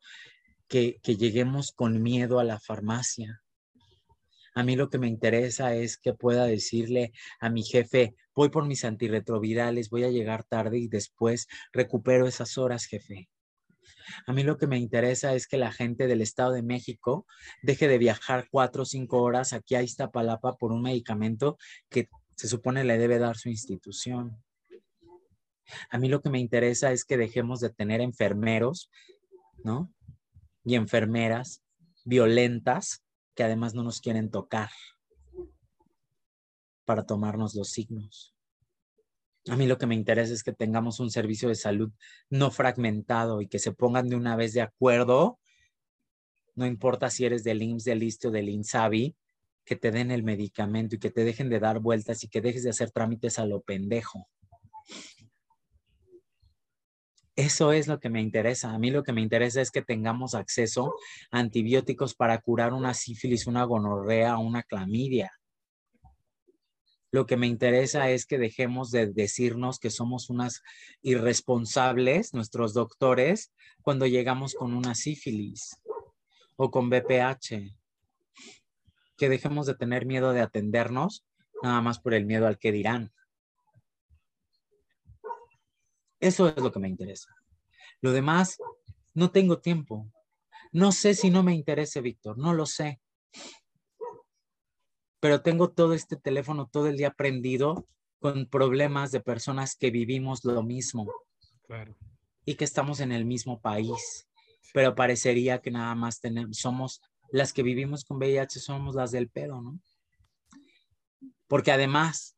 que, 0.68 1.00
que 1.02 1.16
lleguemos 1.16 1.72
con 1.72 2.04
miedo 2.04 2.40
a 2.40 2.44
la 2.44 2.60
farmacia, 2.60 3.42
a 4.60 4.64
mí 4.64 4.76
lo 4.76 4.90
que 4.90 4.98
me 4.98 5.08
interesa 5.08 5.74
es 5.74 5.98
que 5.98 6.14
pueda 6.14 6.44
decirle 6.44 7.14
a 7.40 7.50
mi 7.50 7.64
jefe, 7.64 8.14
voy 8.36 8.50
por 8.50 8.68
mis 8.68 8.84
antirretrovirales, 8.84 9.90
voy 9.90 10.04
a 10.04 10.10
llegar 10.10 10.44
tarde 10.44 10.78
y 10.80 10.90
después 10.90 11.48
recupero 11.72 12.28
esas 12.28 12.58
horas, 12.58 12.86
jefe. 12.86 13.30
A 14.28 14.34
mí 14.34 14.44
lo 14.44 14.58
que 14.58 14.68
me 14.68 14.78
interesa 14.78 15.34
es 15.34 15.48
que 15.48 15.56
la 15.56 15.72
gente 15.72 16.08
del 16.08 16.22
Estado 16.22 16.52
de 16.52 16.62
México 16.62 17.26
deje 17.62 17.88
de 17.88 18.00
viajar 18.00 18.50
cuatro 18.52 18.84
o 18.84 18.86
cinco 18.86 19.22
horas 19.22 19.54
aquí 19.54 19.76
a 19.76 19.82
Iztapalapa 19.82 20.58
por 20.58 20.74
un 20.74 20.82
medicamento 20.82 21.58
que 21.88 22.10
se 22.36 22.50
supone 22.50 22.84
le 22.84 22.98
debe 22.98 23.18
dar 23.18 23.38
su 23.38 23.48
institución. 23.48 24.44
A 25.90 25.98
mí 25.98 26.10
lo 26.10 26.22
que 26.22 26.30
me 26.30 26.40
interesa 26.40 26.92
es 26.92 27.06
que 27.06 27.16
dejemos 27.16 27.62
de 27.62 27.70
tener 27.70 28.02
enfermeros, 28.02 28.92
¿no? 29.64 29.90
Y 30.66 30.76
enfermeras 30.76 31.64
violentas 32.04 33.06
que 33.40 33.46
además 33.46 33.74
no 33.74 33.84
nos 33.84 34.02
quieren 34.02 34.30
tocar 34.30 34.70
para 36.84 37.06
tomarnos 37.06 37.56
los 37.56 37.70
signos. 37.70 38.36
A 39.48 39.56
mí 39.56 39.66
lo 39.66 39.78
que 39.78 39.86
me 39.86 39.96
interesa 39.96 40.34
es 40.34 40.44
que 40.44 40.52
tengamos 40.52 41.00
un 41.00 41.10
servicio 41.10 41.48
de 41.48 41.56
salud 41.56 41.90
no 42.30 42.52
fragmentado 42.52 43.40
y 43.40 43.48
que 43.48 43.58
se 43.58 43.72
pongan 43.72 44.10
de 44.10 44.18
una 44.18 44.36
vez 44.36 44.52
de 44.52 44.60
acuerdo, 44.60 45.40
no 46.56 46.66
importa 46.66 47.10
si 47.10 47.24
eres 47.24 47.46
del 47.46 47.62
IMSS, 47.62 47.86
del 47.86 48.04
ISTE 48.04 48.28
o 48.28 48.32
del 48.32 48.50
INSABI, 48.50 49.16
que 49.64 49.78
te 49.78 49.92
den 49.92 50.12
el 50.12 50.24
medicamento 50.24 50.98
y 50.98 51.00
que 51.00 51.10
te 51.10 51.24
dejen 51.24 51.48
de 51.48 51.62
dar 51.62 51.80
vueltas 51.80 52.22
y 52.26 52.28
que 52.28 52.42
dejes 52.42 52.64
de 52.64 52.72
hacer 52.72 52.92
trámites 52.92 53.40
a 53.40 53.46
lo 53.46 53.62
pendejo. 53.62 54.28
Eso 57.40 57.72
es 57.72 57.88
lo 57.88 58.02
que 58.02 58.10
me 58.10 58.20
interesa. 58.20 58.74
A 58.74 58.80
mí 58.80 58.92
lo 58.92 59.02
que 59.02 59.14
me 59.14 59.22
interesa 59.22 59.62
es 59.62 59.72
que 59.72 59.82
tengamos 59.82 60.36
acceso 60.36 60.96
a 61.32 61.40
antibióticos 61.40 62.14
para 62.14 62.38
curar 62.42 62.74
una 62.74 62.94
sífilis, 62.94 63.48
una 63.48 63.64
gonorrea, 63.64 64.38
una 64.38 64.62
clamidia. 64.62 65.32
Lo 67.12 67.26
que 67.26 67.38
me 67.38 67.48
interesa 67.48 68.10
es 68.10 68.26
que 68.26 68.38
dejemos 68.38 68.92
de 68.92 69.08
decirnos 69.08 69.80
que 69.80 69.90
somos 69.90 70.30
unas 70.30 70.64
irresponsables, 71.02 72.34
nuestros 72.34 72.74
doctores, 72.74 73.54
cuando 73.84 74.06
llegamos 74.06 74.54
con 74.54 74.74
una 74.74 74.94
sífilis 74.94 75.82
o 76.58 76.70
con 76.70 76.90
BPH. 76.90 77.74
Que 79.16 79.30
dejemos 79.30 79.66
de 79.66 79.76
tener 79.76 80.06
miedo 80.06 80.34
de 80.34 80.42
atendernos 80.42 81.24
nada 81.64 81.80
más 81.80 82.00
por 82.00 82.14
el 82.14 82.26
miedo 82.26 82.48
al 82.48 82.58
que 82.58 82.74
dirán. 82.74 83.14
Eso 86.20 86.50
es 86.50 86.58
lo 86.58 86.72
que 86.72 86.80
me 86.80 86.90
interesa. 86.90 87.34
Lo 88.02 88.12
demás, 88.12 88.58
no 89.14 89.32
tengo 89.32 89.60
tiempo. 89.60 90.12
No 90.72 90.92
sé 90.92 91.14
si 91.14 91.30
no 91.30 91.44
me 91.44 91.54
interesa, 91.54 92.02
Víctor, 92.02 92.38
no 92.38 92.54
lo 92.54 92.66
sé. 92.66 93.02
Pero 95.20 95.42
tengo 95.42 95.72
todo 95.72 95.94
este 95.94 96.16
teléfono 96.16 96.68
todo 96.68 96.88
el 96.88 96.98
día 96.98 97.12
prendido 97.12 97.88
con 98.20 98.46
problemas 98.48 99.12
de 99.12 99.22
personas 99.22 99.76
que 99.76 99.92
vivimos 99.92 100.44
lo 100.44 100.64
mismo. 100.64 101.12
Claro. 101.64 101.96
Y 102.46 102.56
que 102.56 102.66
estamos 102.66 103.00
en 103.00 103.12
el 103.12 103.26
mismo 103.26 103.60
país. 103.60 104.28
Pero 104.74 104.96
parecería 104.96 105.62
que 105.62 105.72
nada 105.72 105.96
más 105.96 106.20
tenemos, 106.20 106.58
somos 106.58 107.02
las 107.32 107.54
que 107.54 107.64
vivimos 107.64 108.04
con 108.04 108.18
VIH, 108.18 108.60
somos 108.60 108.96
las 108.96 109.12
del 109.12 109.30
pedo, 109.30 109.62
¿no? 109.62 109.80
Porque 111.48 111.72
además, 111.72 112.36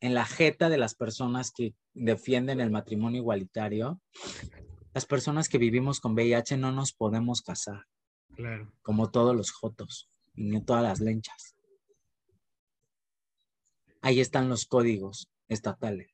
en 0.00 0.14
la 0.14 0.24
jeta 0.24 0.68
de 0.68 0.78
las 0.78 0.94
personas 0.94 1.50
que 1.50 1.74
defienden 1.94 2.60
el 2.60 2.70
matrimonio 2.70 3.20
igualitario, 3.20 4.00
las 4.92 5.06
personas 5.06 5.48
que 5.48 5.58
vivimos 5.58 6.00
con 6.00 6.14
VIH 6.14 6.56
no 6.56 6.72
nos 6.72 6.92
podemos 6.92 7.42
casar. 7.42 7.86
Claro. 8.34 8.72
Como 8.82 9.10
todos 9.10 9.34
los 9.34 9.50
jotos 9.52 10.10
y 10.34 10.44
ni 10.44 10.60
todas 10.60 10.82
las 10.82 11.00
lenchas. 11.00 11.56
Ahí 14.02 14.20
están 14.20 14.48
los 14.48 14.66
códigos 14.66 15.30
estatales. 15.48 16.10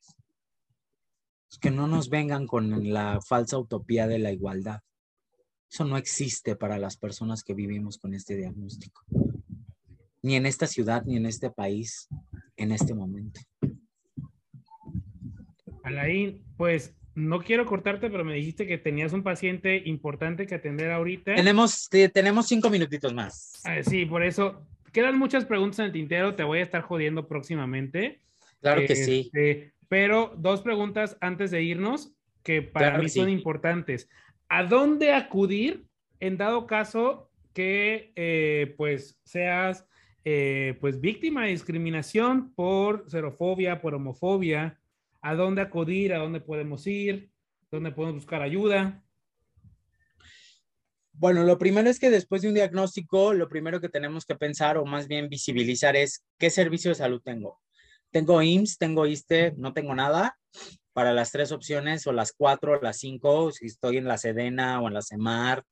Que 1.61 1.71
no 1.71 1.89
nos 1.89 2.09
vengan 2.09 2.47
con 2.47 2.93
la 2.93 3.21
falsa 3.21 3.59
utopía 3.59 4.07
de 4.07 4.19
la 4.19 4.31
igualdad. 4.31 4.81
Eso 5.69 5.85
no 5.85 5.97
existe 5.97 6.57
para 6.57 6.79
las 6.79 6.97
personas 6.97 7.43
que 7.43 7.55
vivimos 7.55 7.99
con 7.99 8.15
este 8.15 8.37
diagnóstico. 8.37 9.03
Ni 10.23 10.37
en 10.37 10.47
esta 10.47 10.67
ciudad, 10.67 11.05
ni 11.05 11.17
en 11.17 11.27
este 11.27 11.51
país, 11.51 12.09
en 12.57 12.73
este 12.73 12.95
momento. 12.95 13.41
Alain, 15.91 16.43
pues 16.57 16.97
no 17.15 17.41
quiero 17.41 17.67
cortarte, 17.67 18.11
pero 18.11 18.25
me 18.25 18.35
dijiste 18.35 18.67
que 18.67 18.79
tenías 18.79 19.13
un 19.13 19.23
paciente 19.23 19.83
importante 19.85 20.47
que 20.47 20.55
atender 20.55 20.91
ahorita. 20.91 21.35
Tenemos, 21.35 21.89
tenemos 22.13 22.47
cinco 22.47 22.71
minutitos 22.71 23.13
más. 23.13 23.61
Ah, 23.65 23.83
sí, 23.83 24.07
por 24.07 24.25
eso 24.25 24.67
quedan 24.93 25.19
muchas 25.19 25.45
preguntas 25.45 25.81
en 25.81 25.87
el 25.87 25.93
tintero. 25.93 26.35
Te 26.35 26.45
voy 26.45 26.61
a 26.61 26.63
estar 26.63 26.83
jodiendo 26.83 27.27
próximamente. 27.29 28.21
Claro 28.61 28.83
que 28.87 28.97
sí. 28.97 29.31
Este, 29.33 29.73
pero 29.89 30.35
dos 30.37 30.63
preguntas 30.63 31.17
antes 31.21 31.51
de 31.51 31.63
irnos 31.63 32.13
que 32.43 32.63
para 32.63 32.99
mí 32.99 33.09
son 33.09 33.29
importantes. 33.29 34.09
¿A 34.49 34.65
dónde 34.65 35.13
acudir 35.13 35.85
en 36.21 36.37
dado 36.37 36.67
caso 36.67 37.31
que 37.53 38.13
eh, 38.17 38.75
pues 38.77 39.19
seas 39.25 39.87
eh, 40.25 40.77
pues 40.81 41.01
víctima 41.01 41.45
de 41.45 41.51
discriminación 41.51 42.53
por 42.55 43.09
xerofobia, 43.11 43.81
por 43.81 43.95
homofobia? 43.95 44.80
¿A 45.23 45.35
dónde 45.35 45.63
acudir? 45.63 46.15
¿A 46.15 46.19
dónde 46.19 46.41
podemos 46.41 46.87
ir? 46.87 47.31
¿Dónde 47.71 47.93
podemos 47.93 48.17
buscar 48.17 48.43
ayuda? 48.43 49.03
Bueno, 51.13 51.45
lo 51.45 51.59
primero 51.59 51.91
es 51.91 51.99
que 51.99 52.09
después 52.09 52.41
de 52.41 52.49
un 52.49 52.55
diagnóstico, 52.55 53.35
lo 53.35 53.49
primero 53.49 53.81
que 53.81 53.91
tenemos 53.91 54.25
que 54.25 54.37
pensar 54.37 54.79
o 54.79 54.87
más 54.87 55.07
bien 55.07 55.29
visibilizar 55.29 55.95
es 55.95 56.25
qué 56.39 56.49
servicio 56.49 56.91
de 56.91 56.95
salud 56.95 57.21
tengo. 57.23 57.61
Tengo 58.11 58.43
IMSS, 58.43 58.79
tengo 58.79 59.07
ISTE, 59.07 59.53
no 59.57 59.75
tengo 59.75 59.95
nada 59.95 60.39
para 60.93 61.13
las 61.13 61.31
tres 61.31 61.53
opciones 61.53 62.07
o 62.07 62.13
las 62.13 62.33
cuatro 62.33 62.79
o 62.79 62.83
las 62.83 62.99
cinco, 62.99 63.53
si 63.53 63.67
estoy 63.67 63.99
en 63.99 64.07
la 64.07 64.19
Sedena 64.19 64.81
o 64.81 64.89
en 64.89 64.95
la 64.95 65.03
CEMAR 65.03 65.65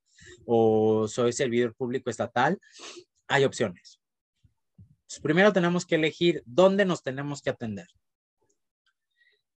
o 0.45 1.09
soy 1.09 1.33
servidor 1.33 1.75
público 1.75 2.11
estatal, 2.11 2.59
hay 3.26 3.45
opciones. 3.45 4.00
primero 5.23 5.52
tenemos 5.52 5.87
que 5.87 5.95
elegir 5.95 6.43
dónde 6.45 6.85
nos 6.85 7.02
tenemos 7.02 7.43
que 7.43 7.50
atender. 7.50 7.87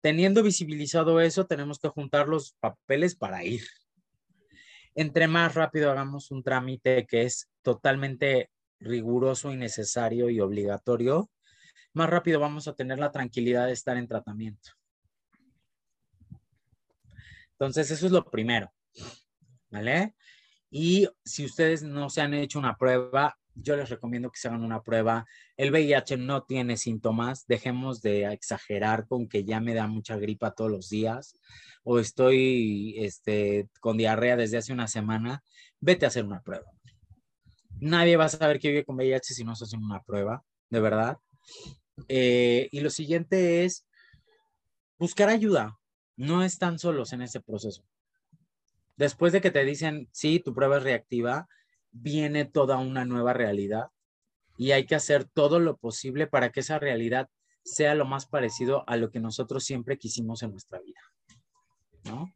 Teniendo 0.01 0.43
visibilizado 0.43 1.19
eso, 1.21 1.45
tenemos 1.45 1.79
que 1.79 1.89
juntar 1.89 2.27
los 2.27 2.53
papeles 2.59 3.15
para 3.15 3.43
ir 3.43 3.63
entre 4.99 5.29
más 5.29 5.55
rápido 5.55 5.89
hagamos 5.89 6.29
un 6.29 6.43
trámite 6.43 7.07
que 7.07 7.21
es 7.21 7.49
totalmente 7.61 8.49
riguroso 8.81 9.49
y 9.53 9.55
necesario 9.55 10.29
y 10.29 10.41
obligatorio, 10.41 11.31
más 11.93 12.09
rápido 12.09 12.41
vamos 12.41 12.67
a 12.67 12.75
tener 12.75 12.99
la 12.99 13.09
tranquilidad 13.09 13.67
de 13.67 13.71
estar 13.71 13.95
en 13.95 14.09
tratamiento. 14.09 14.71
Entonces, 17.51 17.91
eso 17.91 18.07
es 18.07 18.11
lo 18.11 18.25
primero. 18.25 18.73
¿Vale? 19.69 20.15
Y 20.69 21.07
si 21.23 21.45
ustedes 21.45 21.81
no 21.81 22.09
se 22.09 22.19
han 22.19 22.33
hecho 22.33 22.59
una 22.59 22.75
prueba, 22.75 23.38
yo 23.61 23.75
les 23.75 23.89
recomiendo 23.89 24.31
que 24.31 24.39
se 24.39 24.47
hagan 24.47 24.63
una 24.63 24.83
prueba. 24.83 25.25
El 25.57 25.71
VIH 25.71 26.17
no 26.17 26.43
tiene 26.43 26.77
síntomas, 26.77 27.45
dejemos 27.47 28.01
de 28.01 28.31
exagerar 28.31 29.07
con 29.07 29.27
que 29.27 29.43
ya 29.43 29.59
me 29.59 29.73
da 29.73 29.87
mucha 29.87 30.17
gripa 30.17 30.51
todos 30.51 30.71
los 30.71 30.89
días 30.89 31.35
o 31.83 31.99
estoy 31.99 32.95
este, 32.97 33.69
con 33.79 33.97
diarrea 33.97 34.35
desde 34.35 34.57
hace 34.57 34.73
una 34.73 34.87
semana, 34.87 35.43
vete 35.79 36.05
a 36.05 36.09
hacer 36.09 36.25
una 36.25 36.41
prueba. 36.41 36.71
Nadie 37.79 38.17
va 38.17 38.25
a 38.25 38.29
saber 38.29 38.59
que 38.59 38.69
vive 38.69 38.85
con 38.85 38.97
VIH 38.97 39.33
si 39.33 39.43
no 39.43 39.55
se 39.55 39.63
hace 39.63 39.77
una 39.77 40.01
prueba, 40.03 40.43
de 40.69 40.79
verdad. 40.79 41.17
Eh, 42.07 42.67
y 42.71 42.81
lo 42.81 42.89
siguiente 42.89 43.65
es 43.65 43.87
buscar 44.97 45.29
ayuda. 45.29 45.79
No 46.17 46.43
están 46.43 46.79
solos 46.79 47.13
en 47.13 47.21
ese 47.21 47.39
proceso. 47.39 47.83
Después 48.97 49.31
de 49.31 49.39
que 49.39 49.51
te 49.51 49.63
dicen, 49.63 50.09
sí, 50.11 50.41
tu 50.41 50.53
prueba 50.53 50.77
es 50.77 50.83
reactiva, 50.83 51.47
viene 51.91 52.45
toda 52.45 52.77
una 52.77 53.05
nueva 53.05 53.33
realidad 53.33 53.89
y 54.57 54.71
hay 54.71 54.85
que 54.85 54.95
hacer 54.95 55.25
todo 55.25 55.59
lo 55.59 55.77
posible 55.77 56.27
para 56.27 56.51
que 56.51 56.59
esa 56.59 56.79
realidad 56.79 57.29
sea 57.63 57.95
lo 57.95 58.05
más 58.05 58.25
parecido 58.25 58.83
a 58.87 58.97
lo 58.97 59.11
que 59.11 59.19
nosotros 59.19 59.63
siempre 59.63 59.97
quisimos 59.97 60.43
en 60.43 60.51
nuestra 60.51 60.79
vida. 60.79 60.99
¿No? 62.05 62.33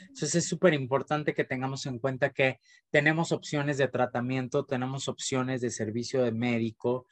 Entonces 0.00 0.34
es 0.36 0.48
súper 0.48 0.74
importante 0.74 1.34
que 1.34 1.44
tengamos 1.44 1.86
en 1.86 1.98
cuenta 1.98 2.30
que 2.30 2.60
tenemos 2.90 3.32
opciones 3.32 3.78
de 3.78 3.88
tratamiento, 3.88 4.64
tenemos 4.64 5.08
opciones 5.08 5.60
de 5.60 5.70
servicio 5.70 6.22
de 6.22 6.32
médico, 6.32 7.06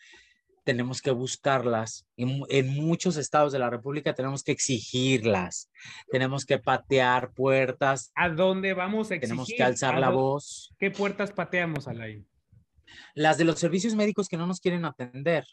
tenemos 0.65 1.01
que 1.01 1.11
buscarlas. 1.11 2.07
En, 2.17 2.43
en, 2.49 2.75
muchos 2.75 3.17
estados 3.17 3.53
de 3.53 3.59
la 3.59 3.71
República 3.71 4.15
tenemos 4.15 4.43
que 4.43 4.53
exigirlas. 4.53 5.71
Tenemos 6.11 6.45
que 6.45 6.59
patear 6.59 7.33
puertas. 7.33 8.11
¿A 8.15 8.31
dónde 8.31 8.75
vamos 8.75 9.11
a 9.11 9.15
exigir? 9.15 9.29
Tenemos 9.29 9.49
que 9.49 9.63
alzar 9.63 9.99
la 9.99 10.11
voz. 10.11 10.75
¿Qué 10.79 10.91
puertas 10.91 11.33
pateamos, 11.33 11.87
Alain? 11.87 12.27
Las 13.15 13.39
de 13.39 13.45
los 13.45 13.59
servicios 13.59 13.95
médicos 13.95 14.29
que 14.29 14.37
no 14.37 14.47
nos 14.47 14.61
quieren 14.61 14.85
atender. 14.85 15.45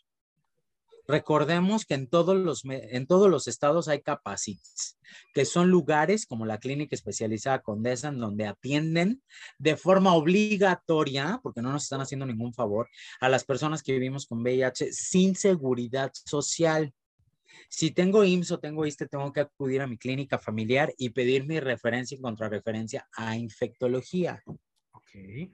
Recordemos 1.08 1.86
que 1.86 1.95
en 1.95 2.08
todos 2.08 2.36
los, 2.38 2.63
en 2.65 3.08
todos 3.08 3.30
los 3.30 3.47
estados 3.47 3.88
hay 3.88 4.02
capacites, 4.02 4.97
que 5.34 5.45
son 5.45 5.69
lugares 5.69 6.26
como 6.26 6.45
la 6.45 6.60
Clínica 6.60 6.95
Especializada 6.95 7.62
Condesa, 7.62 8.10
en 8.10 8.19
donde 8.19 8.45
atienden 8.47 9.21
de 9.58 9.76
forma 9.78 10.13
obligatoria, 10.13 11.39
porque 11.43 11.62
no 11.62 11.71
nos 11.71 11.84
están 11.84 12.02
haciendo 12.02 12.26
ningún 12.26 12.54
favor, 12.54 12.88
a 13.19 13.30
las 13.30 13.43
personas 13.43 13.84
que 13.84 13.93
vivimos 13.93 14.26
con 14.26 14.41
VIH 14.41 14.91
sin 14.93 15.36
seguridad 15.36 16.12
social. 16.13 16.93
Si 17.69 17.91
tengo 17.91 18.23
IMSS 18.23 18.52
o 18.52 18.60
tengo 18.60 18.86
ISTE, 18.86 19.08
tengo 19.08 19.32
que 19.34 19.41
acudir 19.41 19.82
a 19.82 19.88
mi 19.88 19.97
clínica 19.97 20.38
familiar 20.38 20.93
y 20.97 21.10
pedir 21.10 21.45
mi 21.45 21.60
referencia 21.60 22.17
y 22.17 22.21
contrarreferencia 22.21 23.08
a 23.13 23.38
infectología. 23.38 24.41
Ok. 24.91 25.52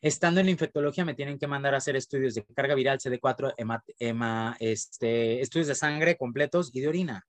Estando 0.00 0.40
en 0.40 0.48
infectología 0.48 1.04
me 1.04 1.14
tienen 1.14 1.38
que 1.38 1.46
mandar 1.46 1.74
a 1.74 1.78
hacer 1.78 1.96
estudios 1.96 2.34
de 2.34 2.44
carga 2.44 2.74
viral, 2.74 2.98
CD4, 2.98 3.54
este, 4.60 5.40
estudios 5.40 5.68
de 5.68 5.74
sangre 5.74 6.16
completos 6.16 6.70
y 6.72 6.80
de 6.80 6.88
orina. 6.88 7.26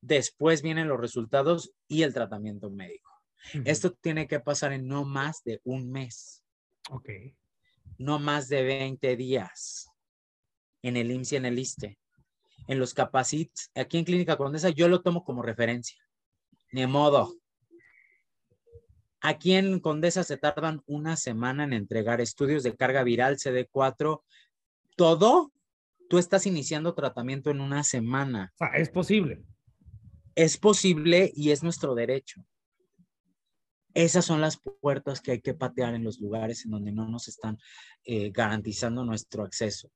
Después 0.00 0.62
vienen 0.62 0.88
los 0.88 1.00
resultados 1.00 1.72
y 1.88 2.02
el 2.02 2.14
tratamiento 2.14 2.70
médico. 2.70 3.10
Esto 3.64 3.92
tiene 3.92 4.26
que 4.26 4.40
pasar 4.40 4.72
en 4.72 4.86
no 4.86 5.04
más 5.04 5.42
de 5.44 5.60
un 5.64 5.90
mes. 5.90 6.44
Ok. 6.90 7.10
No 7.98 8.18
más 8.18 8.48
de 8.48 8.62
20 8.62 9.16
días 9.16 9.90
en 10.82 10.96
el 10.96 11.10
IMSS 11.10 11.32
y 11.32 11.36
en 11.36 11.44
el 11.46 11.58
ISTE. 11.58 11.98
En 12.68 12.78
los 12.78 12.94
capacits, 12.94 13.70
aquí 13.74 13.98
en 13.98 14.04
Clínica 14.04 14.36
Condesa, 14.36 14.68
yo 14.68 14.88
lo 14.88 15.02
tomo 15.02 15.24
como 15.24 15.42
referencia. 15.42 15.98
Ni 16.72 16.86
modo. 16.86 17.34
Aquí 19.20 19.54
en 19.54 19.80
Condesa 19.80 20.22
se 20.22 20.36
tardan 20.36 20.82
una 20.86 21.16
semana 21.16 21.64
en 21.64 21.72
entregar 21.72 22.20
estudios 22.20 22.62
de 22.62 22.76
carga 22.76 23.02
viral, 23.02 23.36
CD4, 23.36 24.22
todo. 24.96 25.52
Tú 26.08 26.18
estás 26.18 26.46
iniciando 26.46 26.94
tratamiento 26.94 27.50
en 27.50 27.60
una 27.60 27.82
semana. 27.82 28.52
O 28.54 28.58
sea, 28.58 28.68
es 28.76 28.90
posible. 28.90 29.42
Es 30.34 30.56
posible 30.56 31.32
y 31.34 31.50
es 31.50 31.62
nuestro 31.62 31.94
derecho. 31.94 32.44
Esas 33.92 34.24
son 34.24 34.40
las 34.40 34.60
puertas 34.80 35.20
que 35.20 35.32
hay 35.32 35.40
que 35.40 35.54
patear 35.54 35.94
en 35.94 36.04
los 36.04 36.20
lugares 36.20 36.64
en 36.64 36.70
donde 36.70 36.92
no 36.92 37.08
nos 37.08 37.26
están 37.26 37.58
eh, 38.04 38.30
garantizando 38.30 39.04
nuestro 39.04 39.42
acceso. 39.42 39.90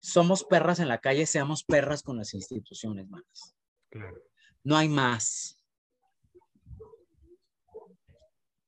Somos 0.00 0.44
perras 0.44 0.78
en 0.78 0.88
la 0.88 0.98
calle, 0.98 1.26
seamos 1.26 1.64
perras 1.64 2.02
con 2.02 2.18
las 2.18 2.34
instituciones, 2.34 3.08
manas. 3.08 3.56
Claro. 3.90 4.22
No 4.62 4.76
hay 4.76 4.88
más 4.88 5.53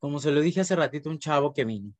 como 0.06 0.20
se 0.20 0.30
lo 0.30 0.40
dije 0.40 0.60
hace 0.60 0.76
ratito 0.76 1.10
un 1.10 1.18
chavo 1.18 1.52
que 1.52 1.64
vino. 1.64 1.92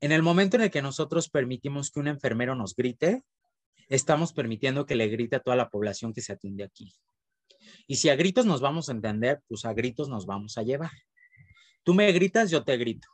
En 0.00 0.10
el 0.10 0.22
momento 0.22 0.56
en 0.56 0.62
el 0.62 0.70
que 0.70 0.80
nosotros 0.80 1.28
permitimos 1.28 1.90
que 1.90 2.00
un 2.00 2.08
enfermero 2.08 2.54
nos 2.54 2.74
grite, 2.74 3.22
estamos 3.90 4.32
permitiendo 4.32 4.86
que 4.86 4.94
le 4.94 5.08
grite 5.08 5.36
a 5.36 5.40
toda 5.40 5.54
la 5.54 5.68
población 5.68 6.14
que 6.14 6.22
se 6.22 6.32
atiende 6.32 6.64
aquí. 6.64 6.94
Y 7.86 7.96
si 7.96 8.08
a 8.08 8.16
gritos 8.16 8.46
nos 8.46 8.62
vamos 8.62 8.88
a 8.88 8.92
entender, 8.92 9.42
pues 9.48 9.66
a 9.66 9.74
gritos 9.74 10.08
nos 10.08 10.24
vamos 10.24 10.56
a 10.56 10.62
llevar. 10.62 10.92
Tú 11.82 11.92
me 11.92 12.10
gritas, 12.10 12.50
yo 12.50 12.64
te 12.64 12.74
grito. 12.78 13.06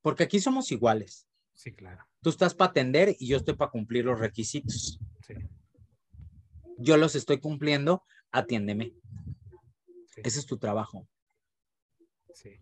Porque 0.00 0.22
aquí 0.22 0.38
somos 0.38 0.70
iguales. 0.70 1.26
Sí, 1.54 1.72
claro. 1.72 2.06
Tú 2.22 2.30
estás 2.30 2.54
para 2.54 2.70
atender 2.70 3.16
y 3.18 3.26
yo 3.26 3.38
estoy 3.38 3.54
para 3.54 3.72
cumplir 3.72 4.04
los 4.04 4.20
requisitos. 4.20 5.00
Sí. 5.26 5.34
Yo 6.78 6.96
los 6.98 7.16
estoy 7.16 7.40
cumpliendo, 7.40 8.04
atiéndeme. 8.30 8.94
Ese 10.16 10.38
es 10.38 10.46
tu 10.46 10.58
trabajo. 10.58 11.08
Sí. 12.32 12.58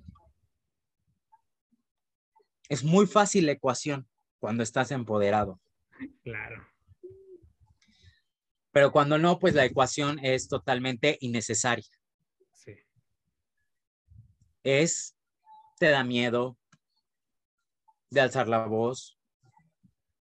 Es 2.68 2.84
muy 2.84 3.06
fácil 3.06 3.46
la 3.46 3.52
ecuación 3.52 4.08
cuando 4.38 4.62
estás 4.62 4.90
empoderado. 4.90 5.60
Claro. 6.22 6.66
Pero 8.70 8.90
cuando 8.90 9.18
no, 9.18 9.38
pues 9.38 9.54
la 9.54 9.64
ecuación 9.64 10.18
es 10.24 10.48
totalmente 10.48 11.18
innecesaria. 11.20 11.84
Sí. 12.54 12.74
Es, 14.62 15.14
te 15.78 15.90
da 15.90 16.04
miedo 16.04 16.58
de 18.10 18.20
alzar 18.20 18.48
la 18.48 18.66
voz, 18.66 19.18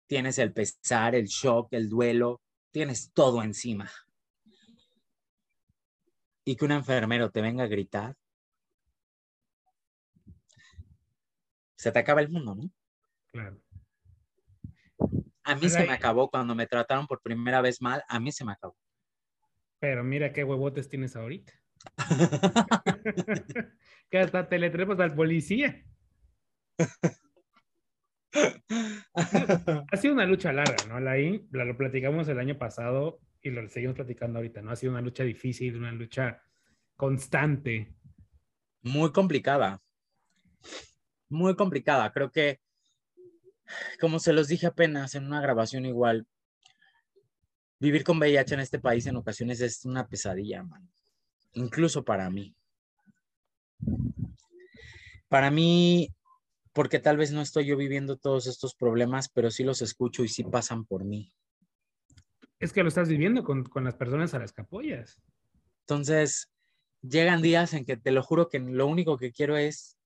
tienes 0.06 0.38
el 0.38 0.52
pesar, 0.52 1.14
el 1.14 1.26
shock, 1.26 1.72
el 1.72 1.88
duelo, 1.88 2.42
tienes 2.70 3.12
todo 3.12 3.42
encima 3.42 3.90
y 6.44 6.56
que 6.56 6.64
un 6.64 6.72
enfermero 6.72 7.30
te 7.30 7.40
venga 7.40 7.64
a 7.64 7.68
gritar, 7.68 8.16
se 11.76 11.90
te 11.90 11.98
acaba 11.98 12.20
el 12.20 12.28
mundo, 12.28 12.54
¿no? 12.54 12.70
Claro. 13.32 13.60
A 15.44 15.56
mí 15.56 15.68
se 15.68 15.84
me 15.84 15.92
acabó 15.92 16.30
cuando 16.30 16.54
me 16.54 16.66
trataron 16.66 17.06
por 17.06 17.20
primera 17.20 17.60
vez 17.60 17.82
mal, 17.82 18.04
a 18.08 18.20
mí 18.20 18.30
se 18.30 18.44
me 18.44 18.52
acabó. 18.52 18.76
Pero 19.80 20.04
mira 20.04 20.32
qué 20.32 20.44
huevotes 20.44 20.88
tienes 20.88 21.16
ahorita. 21.16 21.52
que 24.10 24.18
hasta 24.18 24.48
te 24.48 24.58
le 24.60 24.70
trepas 24.70 25.00
al 25.00 25.14
policía. 25.14 25.84
ha 29.12 29.96
sido 29.96 30.14
una 30.14 30.26
lucha 30.26 30.52
larga, 30.52 30.76
¿no? 30.88 31.00
La, 31.00 31.16
lo 31.16 31.76
platicamos 31.76 32.28
el 32.28 32.38
año 32.38 32.56
pasado 32.58 33.18
y 33.42 33.50
lo 33.50 33.68
seguimos 33.68 33.96
platicando 33.96 34.38
ahorita, 34.38 34.62
¿no? 34.62 34.70
Ha 34.70 34.76
sido 34.76 34.92
una 34.92 35.00
lucha 35.00 35.24
difícil, 35.24 35.76
una 35.76 35.92
lucha 35.92 36.42
constante. 36.96 37.92
Muy 38.82 39.12
complicada. 39.12 39.82
Muy 41.28 41.56
complicada. 41.56 42.12
Creo 42.12 42.30
que, 42.30 42.60
como 44.00 44.18
se 44.18 44.32
los 44.32 44.48
dije 44.48 44.66
apenas 44.66 45.14
en 45.14 45.26
una 45.26 45.40
grabación 45.40 45.86
igual, 45.86 46.26
vivir 47.80 48.04
con 48.04 48.18
VIH 48.18 48.54
en 48.54 48.60
este 48.60 48.78
país 48.78 49.06
en 49.06 49.16
ocasiones 49.16 49.60
es 49.60 49.84
una 49.84 50.06
pesadilla, 50.06 50.62
man. 50.62 50.88
Incluso 51.54 52.04
para 52.04 52.30
mí. 52.30 52.54
Para 55.28 55.50
mí, 55.50 56.14
porque 56.72 57.00
tal 57.00 57.16
vez 57.16 57.32
no 57.32 57.40
estoy 57.40 57.66
yo 57.66 57.76
viviendo 57.76 58.16
todos 58.16 58.46
estos 58.46 58.74
problemas, 58.74 59.28
pero 59.28 59.50
sí 59.50 59.64
los 59.64 59.82
escucho 59.82 60.22
y 60.22 60.28
sí 60.28 60.44
pasan 60.44 60.84
por 60.84 61.04
mí. 61.04 61.32
Es 62.62 62.72
que 62.72 62.84
lo 62.84 62.88
estás 62.88 63.08
viviendo 63.08 63.42
con, 63.42 63.66
las 63.82 63.96
personas 63.96 64.34
a 64.34 64.38
las 64.38 64.52
que 64.52 64.62
apoyas. 64.62 65.20
Entonces, 65.80 66.48
llegan 67.00 67.42
días 67.42 67.74
en 67.74 67.84
que 67.84 67.96
te 67.96 68.12
lo 68.12 68.22
juro 68.22 68.48
que 68.48 68.60
lo 68.60 68.86
único 68.86 69.18
que 69.18 69.32
quiero 69.32 69.56
es 69.56 69.98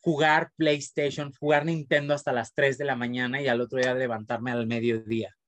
jugar 0.00 0.50
PlayStation, 0.56 1.32
jugar 1.32 1.66
Nintendo 1.66 2.12
hasta 2.12 2.32
las 2.32 2.52
3 2.52 2.78
de 2.78 2.84
la 2.84 2.96
mañana 2.96 3.40
y 3.40 3.46
al 3.46 3.60
otro 3.60 3.78
día 3.78 3.94
levantarme 3.94 4.50
al 4.50 4.66
mediodía. 4.66 5.38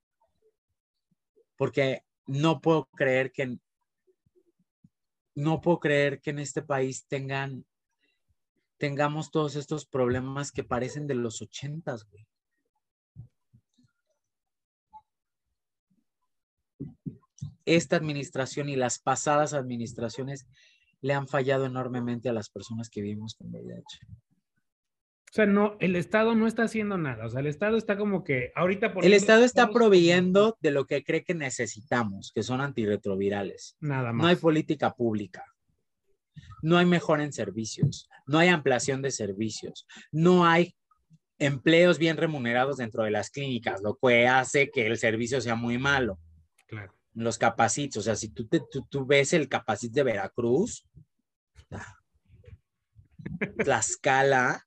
Porque 1.56 2.04
no 2.26 2.60
puedo 2.60 2.88
creer 2.94 3.32
que 3.32 3.58
no 5.34 5.60
puedo 5.60 5.80
creer 5.80 6.20
que 6.20 6.30
en 6.30 6.38
este 6.38 6.62
país 6.62 7.06
tengan 7.08 7.66
tengamos 8.78 9.32
todos 9.32 9.56
estos 9.56 9.84
problemas 9.84 10.52
que 10.52 10.62
parecen 10.62 11.08
de 11.08 11.16
los 11.16 11.42
ochentas, 11.42 12.04
güey. 12.04 12.24
Esta 17.66 17.96
administración 17.96 18.68
y 18.68 18.76
las 18.76 18.98
pasadas 18.98 19.54
administraciones 19.54 20.46
le 21.00 21.14
han 21.14 21.28
fallado 21.28 21.66
enormemente 21.66 22.28
a 22.28 22.32
las 22.32 22.48
personas 22.48 22.88
que 22.90 23.02
vivimos 23.02 23.34
con 23.34 23.48
VIH. 23.48 23.98
O 24.04 25.34
sea, 25.34 25.46
no, 25.46 25.76
el 25.80 25.96
Estado 25.96 26.34
no 26.34 26.46
está 26.46 26.64
haciendo 26.64 26.98
nada. 26.98 27.24
O 27.24 27.30
sea, 27.30 27.40
el 27.40 27.46
Estado 27.46 27.78
está 27.78 27.96
como 27.96 28.22
que 28.22 28.52
ahorita... 28.54 28.92
El 29.02 29.14
Estado 29.14 29.44
está 29.44 29.70
proveyendo 29.70 30.58
de 30.60 30.70
lo 30.70 30.86
que 30.86 31.02
cree 31.02 31.24
que 31.24 31.34
necesitamos, 31.34 32.32
que 32.34 32.42
son 32.42 32.60
antirretrovirales. 32.60 33.76
Nada 33.80 34.12
más. 34.12 34.22
No 34.22 34.28
hay 34.28 34.36
política 34.36 34.94
pública 34.94 35.42
no 36.62 36.78
hay 36.78 36.86
mejora 36.86 37.24
en 37.24 37.32
servicios, 37.32 38.08
no 38.26 38.38
hay 38.38 38.48
ampliación 38.48 39.02
de 39.02 39.10
servicios, 39.10 39.86
no 40.10 40.46
hay 40.46 40.74
empleos 41.38 41.98
bien 41.98 42.16
remunerados 42.16 42.76
dentro 42.76 43.02
de 43.02 43.10
las 43.10 43.30
clínicas, 43.30 43.82
lo 43.82 43.96
que 43.96 44.28
hace 44.28 44.70
que 44.70 44.86
el 44.86 44.96
servicio 44.96 45.40
sea 45.40 45.56
muy 45.56 45.76
malo. 45.76 46.18
Claro. 46.66 46.94
Los 47.14 47.38
capacitos, 47.38 47.98
o 47.98 48.02
sea, 48.02 48.16
si 48.16 48.28
tú, 48.28 48.48
tú, 48.88 49.04
ves 49.04 49.32
el 49.32 49.48
capacit 49.48 49.92
de 49.92 50.02
Veracruz, 50.02 50.86
Tlaxcala, 53.58 54.66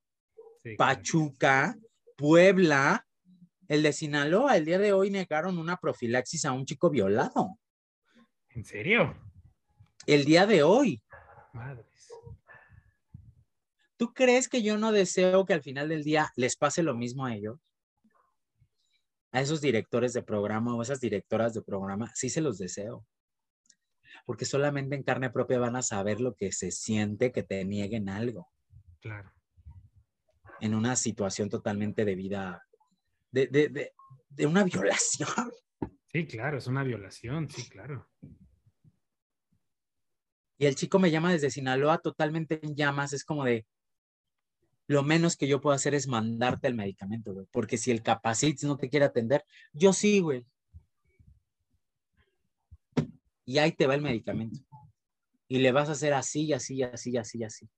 Pachuca, 0.78 1.76
Puebla, 2.16 3.06
el 3.68 3.84
de 3.84 3.94
Sinaloa, 3.94 4.58
el 4.58 4.66
día 4.66 4.78
de 4.78 4.94
hoy 4.94 5.10
negaron 5.10 5.58
una 5.58 5.78
profilaxis 5.78 6.46
a 6.46 6.52
un 6.52 6.66
chico 6.66 6.90
violado. 6.90 7.58
¿En 8.50 8.64
serio? 8.64 9.16
El 10.06 10.24
día 10.26 10.46
de 10.46 10.64
hoy. 10.64 11.02
Madres. 11.54 12.12
¿Tú 13.98 14.14
crees 14.14 14.50
que 14.50 14.62
yo 14.62 14.78
no 14.78 14.92
deseo 14.92 15.46
que 15.46 15.54
al 15.54 15.62
final 15.62 15.90
del 15.90 16.04
día 16.04 16.32
les 16.36 16.58
pase 16.58 16.84
lo 16.84 16.96
mismo 16.96 17.26
a 17.26 17.34
ellos? 17.34 17.60
A 19.36 19.42
esos 19.42 19.60
directores 19.60 20.14
de 20.14 20.24
programa 20.24 20.74
o 20.74 20.82
esas 20.82 21.02
directoras 21.02 21.54
de 21.54 21.62
programa, 21.62 22.10
sí 22.16 22.30
se 22.30 22.40
los 22.40 22.58
deseo. 22.58 23.06
Porque 24.26 24.46
solamente 24.46 24.96
en 24.96 25.04
carne 25.04 25.30
propia 25.30 25.60
van 25.60 25.76
a 25.76 25.82
saber 25.82 26.22
lo 26.22 26.36
que 26.36 26.54
se 26.54 26.72
siente 26.72 27.34
que 27.34 27.44
te 27.44 27.66
nieguen 27.66 28.08
algo. 28.08 28.48
Claro. 29.02 29.34
En 30.62 30.74
una 30.74 30.96
situación 30.96 31.50
totalmente 31.50 32.06
de 32.06 32.16
vida, 32.16 32.66
de, 33.30 33.48
de, 33.48 33.92
de 34.30 34.46
una 34.46 34.64
violación. 34.64 35.52
Sí, 36.14 36.26
claro, 36.28 36.58
es 36.58 36.68
una 36.68 36.84
violación, 36.84 37.50
sí, 37.50 37.68
claro. 37.68 38.10
Y 40.58 40.66
el 40.66 40.76
chico 40.76 40.98
me 40.98 41.12
llama 41.12 41.34
desde 41.34 41.52
Sinaloa 41.52 41.98
totalmente 41.98 42.66
en 42.66 42.74
llamas, 42.74 43.12
es 43.12 43.26
como 43.26 43.44
de, 43.44 43.68
lo 44.88 45.04
menos 45.04 45.36
que 45.36 45.48
yo 45.48 45.62
puedo 45.62 45.76
hacer 45.76 45.96
es 45.96 46.08
mandarte 46.08 46.68
el 46.68 46.76
medicamento, 46.76 47.34
güey, 47.34 47.48
porque 47.52 47.78
si 47.78 47.92
el 47.92 48.04
capacit 48.04 48.62
no 48.64 48.78
te 48.78 48.90
quiere 48.90 49.06
atender, 49.06 49.44
yo 49.74 49.94
sí, 49.94 50.20
güey. 50.20 50.46
Y 53.46 53.58
ahí 53.60 53.72
te 53.72 53.88
va 53.88 53.96
el 53.96 54.02
medicamento. 54.02 54.60
Y 55.48 55.60
le 55.60 55.72
vas 55.72 55.90
a 55.90 55.94
hacer 55.94 56.14
así, 56.14 56.52
así, 56.54 56.82
así, 56.82 57.16
así, 57.18 57.44
así. 57.44 57.70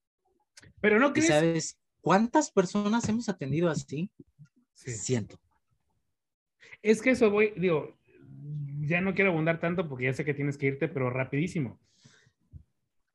Pero 0.79 0.99
no 0.99 1.11
crees. 1.11 1.27
¿Sabes 1.27 1.79
cuántas 2.01 2.51
personas 2.51 3.07
hemos 3.09 3.27
atendido 3.27 3.69
así? 3.69 4.09
Sí. 4.73 4.91
Siento. 4.91 5.39
Es 6.81 7.01
que 7.01 7.11
eso 7.11 7.29
voy, 7.29 7.53
digo, 7.57 7.97
ya 8.79 9.01
no 9.01 9.13
quiero 9.13 9.31
abundar 9.31 9.59
tanto 9.59 9.89
porque 9.89 10.05
ya 10.05 10.13
sé 10.13 10.23
que 10.23 10.33
tienes 10.33 10.57
que 10.57 10.67
irte, 10.67 10.87
pero 10.87 11.09
rapidísimo 11.09 11.79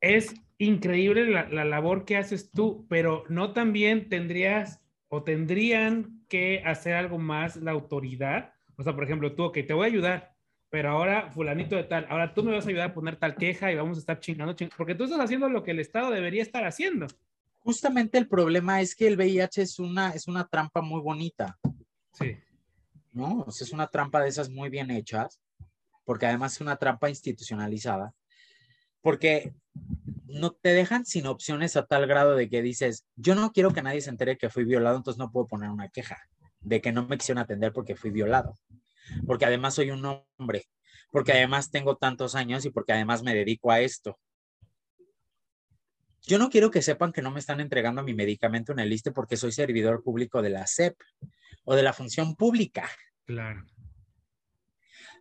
es 0.03 0.35
increíble 0.57 1.25
la, 1.25 1.65
labor 1.65 2.03
que 2.03 2.17
haces 2.17 2.51
tú, 2.51 2.85
pero 2.89 3.23
no 3.29 3.53
también 3.53 4.09
tendrías 4.09 4.81
o 5.07 5.23
tendrían 5.23 6.25
que 6.27 6.61
hacer 6.65 6.93
algo 6.95 7.17
más 7.17 7.55
la 7.55 7.71
autoridad. 7.71 8.53
O 8.75 8.83
sea, 8.83 8.93
por 8.93 9.05
ejemplo, 9.05 9.33
tú, 9.33 9.51
que 9.53 9.63
te 9.63 9.73
voy 9.73 9.85
a 9.85 9.91
ayudar, 9.91 10.35
pero 10.69 10.89
ahora 10.89 11.31
fulanito 11.31 11.77
de 11.77 11.85
tal, 11.85 12.05
ahora 12.09 12.33
tú 12.33 12.43
me 12.43 12.51
vas 12.51 12.65
a 12.65 12.69
ayudar 12.69 12.89
a 12.89 12.93
poner 12.93 13.15
tal 13.15 13.35
queja 13.35 13.71
y 13.71 13.75
vamos 13.75 13.97
a 13.97 14.01
estar 14.01 14.19
chingando, 14.19 14.55
porque 14.75 14.93
tú 14.93 15.05
estás 15.05 15.21
haciendo 15.21 15.47
lo 15.47 15.63
que 15.63 15.71
el 15.71 15.79
Estado 15.79 16.11
debería 16.11 16.41
estar 16.41 16.65
haciendo. 16.65 17.07
Justamente 17.59 18.17
el 18.17 18.27
problema 18.27 18.81
es 18.81 18.93
que 18.93 19.07
el 19.07 19.15
VIH 19.15 19.61
es 19.61 19.79
una, 19.79 20.09
es 20.09 20.27
una 20.27 20.45
trampa 20.45 20.81
muy 20.81 20.99
bonita. 20.99 21.57
Sí. 22.11 22.35
¿No? 23.13 23.45
es 23.47 23.71
una 23.71 23.87
trampa 23.87 24.21
de 24.21 24.27
esas 24.27 24.49
muy 24.49 24.69
bien 24.69 24.91
hechas, 24.91 25.39
porque 26.03 26.25
además 26.25 26.55
es 26.55 26.61
una 26.61 26.75
trampa 26.75 27.09
institucionalizada 27.09 28.13
porque 29.03 29.53
no 30.27 30.51
te 30.51 30.69
dejan 30.69 31.05
sin 31.05 31.27
opciones 31.27 31.75
a 31.75 31.85
tal 31.85 32.07
grado 32.07 32.35
de 32.35 32.49
que 32.49 32.63
dices, 32.63 33.05
yo 33.15 33.35
no 33.35 33.51
quiero 33.51 33.71
que 33.71 33.83
nadie 33.83 34.01
se 34.01 34.09
entere 34.09 34.37
que 34.37 34.49
fui 34.49 34.63
violado, 34.63 34.97
entonces 34.97 35.19
no 35.19 35.31
puedo 35.31 35.45
poner 35.45 35.69
una 35.69 35.89
queja 35.89 36.17
de 36.61 36.81
que 36.81 36.91
no 36.91 37.05
me 37.05 37.17
quisieron 37.17 37.43
atender 37.43 37.73
porque 37.73 37.95
fui 37.95 38.09
violado, 38.09 38.57
porque 39.27 39.45
además 39.45 39.75
soy 39.75 39.91
un 39.91 40.03
hombre, 40.37 40.63
porque 41.11 41.33
además 41.33 41.69
tengo 41.69 41.97
tantos 41.97 42.33
años 42.33 42.65
y 42.65 42.71
porque 42.71 42.93
además 42.93 43.21
me 43.21 43.35
dedico 43.35 43.71
a 43.71 43.81
esto. 43.81 44.17
Yo 46.21 46.39
no 46.39 46.49
quiero 46.49 46.71
que 46.71 46.81
sepan 46.81 47.11
que 47.11 47.21
no 47.21 47.31
me 47.31 47.41
están 47.41 47.59
entregando 47.59 48.01
mi 48.01 48.13
medicamento 48.13 48.71
en 48.71 48.79
el 48.79 48.89
liste 48.89 49.11
porque 49.11 49.35
soy 49.35 49.51
servidor 49.51 50.01
público 50.01 50.41
de 50.41 50.49
la 50.49 50.65
SEP 50.65 50.95
o 51.65 51.75
de 51.75 51.83
la 51.83 51.91
función 51.91 52.37
pública. 52.37 52.89
Claro. 53.25 53.65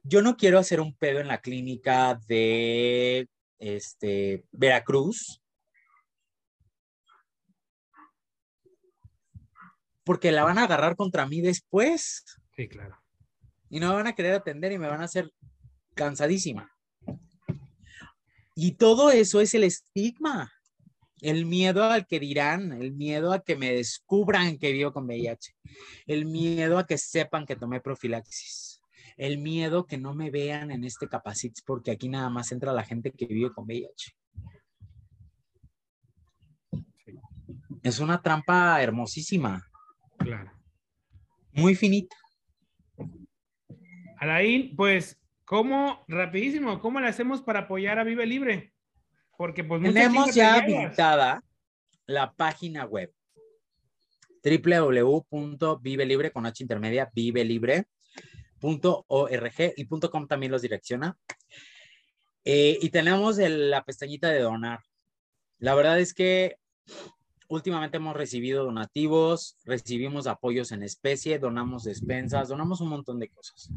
Yo 0.05 0.23
no 0.23 0.37
quiero 0.37 0.61
hacer 0.61 0.81
un 0.81 0.95
pedo 0.95 1.19
en 1.19 1.27
la 1.27 1.41
clínica 1.41 2.21
de 2.29 3.29
este, 3.63 4.45
Veracruz. 4.51 5.41
Porque 10.05 10.33
la 10.33 10.43
van 10.43 10.59
a 10.59 10.65
agarrar 10.65 10.97
contra 10.97 11.27
mí 11.27 11.41
después. 11.41 12.25
Sí, 12.57 12.69
claro. 12.69 12.99
Y 13.71 13.79
no 13.79 13.91
me 13.91 13.95
van 13.95 14.09
a 14.09 14.15
querer 14.15 14.35
atender 14.35 14.73
y 14.73 14.79
me 14.79 14.89
van 14.89 15.01
a 15.01 15.05
hacer 15.05 15.31
cansadísima. 15.95 16.71
Y 18.55 18.73
todo 18.73 19.11
eso 19.11 19.41
es 19.41 19.55
el 19.55 19.65
estigma, 19.65 20.53
el 21.21 21.47
miedo 21.47 21.85
al 21.85 22.07
que 22.07 22.21
dirán, 22.21 22.73
el 22.73 22.93
miedo 22.93 23.33
a 23.33 23.43
que 23.43 23.57
me 23.57 23.73
descubran 23.73 24.59
que 24.59 24.73
vivo 24.73 24.93
con 24.93 25.07
VIH, 25.07 25.55
el 26.07 26.27
miedo 26.27 26.79
a 26.79 26.87
que 26.87 26.99
sepan 26.99 27.47
que 27.47 27.57
tomé 27.57 27.81
profilaxis 27.81 28.82
el 29.17 29.39
miedo 29.39 29.87
que 29.87 29.99
no 29.99 30.15
me 30.15 30.31
vean 30.31 30.71
en 30.71 30.85
este 30.85 31.09
capacit 31.09 31.59
porque 31.67 31.91
aquí 31.91 32.09
nada 32.09 32.31
más 32.31 32.53
entra 32.53 32.73
la 32.73 32.85
gente 32.85 33.13
que 33.13 33.27
vive 33.27 33.53
con 33.53 33.67
VIH. 33.67 34.17
Es 37.83 37.99
una 37.99 38.23
trampa 38.23 38.81
hermosísima. 38.81 39.69
Claro. 40.19 40.53
Muy 41.53 41.75
finita. 41.75 42.17
Alain, 44.19 44.77
pues, 44.77 45.21
¿cómo, 45.45 46.05
rapidísimo, 46.07 46.81
cómo 46.81 47.01
le 47.01 47.09
hacemos 47.09 47.43
para 47.43 47.61
apoyar 47.61 47.99
a 47.99 48.05
Vive 48.05 48.25
Libre? 48.25 48.73
Porque 49.37 49.65
pues 49.65 49.83
tenemos 49.83 50.35
ya 50.35 50.55
habilitada 50.55 51.43
la 52.07 52.33
página 52.33 52.85
web 52.85 53.13
www.vivelibre 54.45 56.31
con 56.31 56.47
H 56.47 56.63
intermedia, 56.63 57.11
vive 57.15 57.45
libre 57.45 57.87
.org 58.63 59.75
y 59.77 59.87
.com 59.87 60.27
también 60.27 60.53
los 60.53 60.63
direcciona. 60.63 61.17
Eh, 62.45 62.79
y 62.81 62.91
tenemos 62.91 63.39
la 63.39 63.85
pestañita 63.85 64.29
de 64.29 64.41
donar. 64.41 64.81
La 65.59 65.75
verdad 65.75 66.01
es 66.01 66.15
que 66.15 66.57
últimamente 67.49 67.99
hemos 67.99 68.17
recibido 68.17 68.65
donativos, 68.65 69.57
recibimos 69.65 70.27
apoyos 70.27 70.73
en 70.73 70.83
especie, 70.83 71.39
donamos 71.39 71.85
despensas, 71.85 72.49
donamos 72.49 72.81
un 72.81 72.89
montón 72.89 73.19
de 73.19 73.29
cosas. 73.29 73.71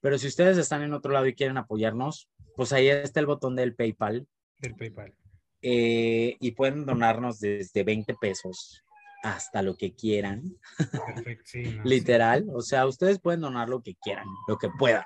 Pero 0.00 0.16
si 0.18 0.28
ustedes 0.28 0.56
están 0.56 0.82
en 0.82 0.94
otro 0.94 1.12
lado 1.12 1.26
y 1.26 1.34
quieren 1.34 1.58
apoyarnos, 1.58 2.30
pues 2.54 2.72
ahí 2.72 2.88
está 2.88 3.20
el 3.20 3.26
botón 3.26 3.56
del 3.56 3.74
PayPal. 3.74 4.26
El 4.60 4.74
PayPal. 4.74 5.14
Eh, 5.60 6.36
y 6.38 6.52
pueden 6.52 6.86
donarnos 6.86 7.40
desde 7.40 7.82
20 7.82 8.14
pesos 8.14 8.84
hasta 9.22 9.62
lo 9.62 9.76
que 9.76 9.94
quieran. 9.94 10.42
Literal, 11.84 12.46
o 12.52 12.60
sea, 12.60 12.86
ustedes 12.86 13.20
pueden 13.20 13.40
donar 13.40 13.68
lo 13.68 13.82
que 13.82 13.94
quieran, 13.96 14.26
lo 14.46 14.58
que 14.58 14.68
puedan. 14.78 15.04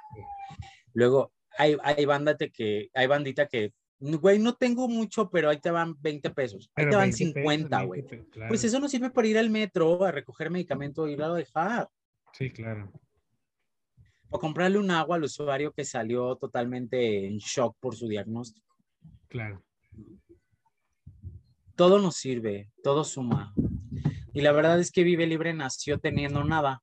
Luego, 0.94 1.32
hay, 1.58 1.76
hay, 1.82 2.06
que, 2.52 2.90
hay 2.94 3.06
bandita 3.06 3.46
que 3.46 3.72
güey, 4.02 4.38
no 4.38 4.54
tengo 4.54 4.88
mucho, 4.88 5.30
pero 5.30 5.48
ahí 5.48 5.60
te 5.60 5.70
van 5.70 5.94
20 6.00 6.30
pesos. 6.30 6.70
Ahí 6.74 6.88
te 6.88 6.96
van 6.96 7.12
50, 7.12 7.82
güey. 7.84 8.04
Pues 8.48 8.64
eso 8.64 8.80
no 8.80 8.88
sirve 8.88 9.10
para 9.10 9.28
ir 9.28 9.38
al 9.38 9.50
metro 9.50 10.04
a 10.04 10.10
recoger 10.10 10.50
medicamento 10.50 11.06
y 11.06 11.12
irlo 11.12 11.26
a 11.26 11.36
dejar. 11.36 11.88
Sí, 12.32 12.50
claro. 12.50 12.90
O 14.28 14.38
comprarle 14.38 14.78
un 14.78 14.90
agua 14.90 15.16
al 15.16 15.24
usuario 15.24 15.72
que 15.72 15.84
salió 15.84 16.36
totalmente 16.36 17.26
en 17.26 17.36
shock 17.38 17.76
por 17.78 17.94
su 17.94 18.08
diagnóstico. 18.08 18.76
Claro. 19.28 19.62
Todo 21.76 21.98
nos 21.98 22.16
sirve, 22.16 22.70
todo 22.82 23.04
suma. 23.04 23.54
Y 24.32 24.40
la 24.40 24.52
verdad 24.52 24.80
es 24.80 24.90
que 24.90 25.04
Vive 25.04 25.26
Libre 25.26 25.52
nació 25.52 25.98
teniendo 25.98 26.44
nada 26.44 26.82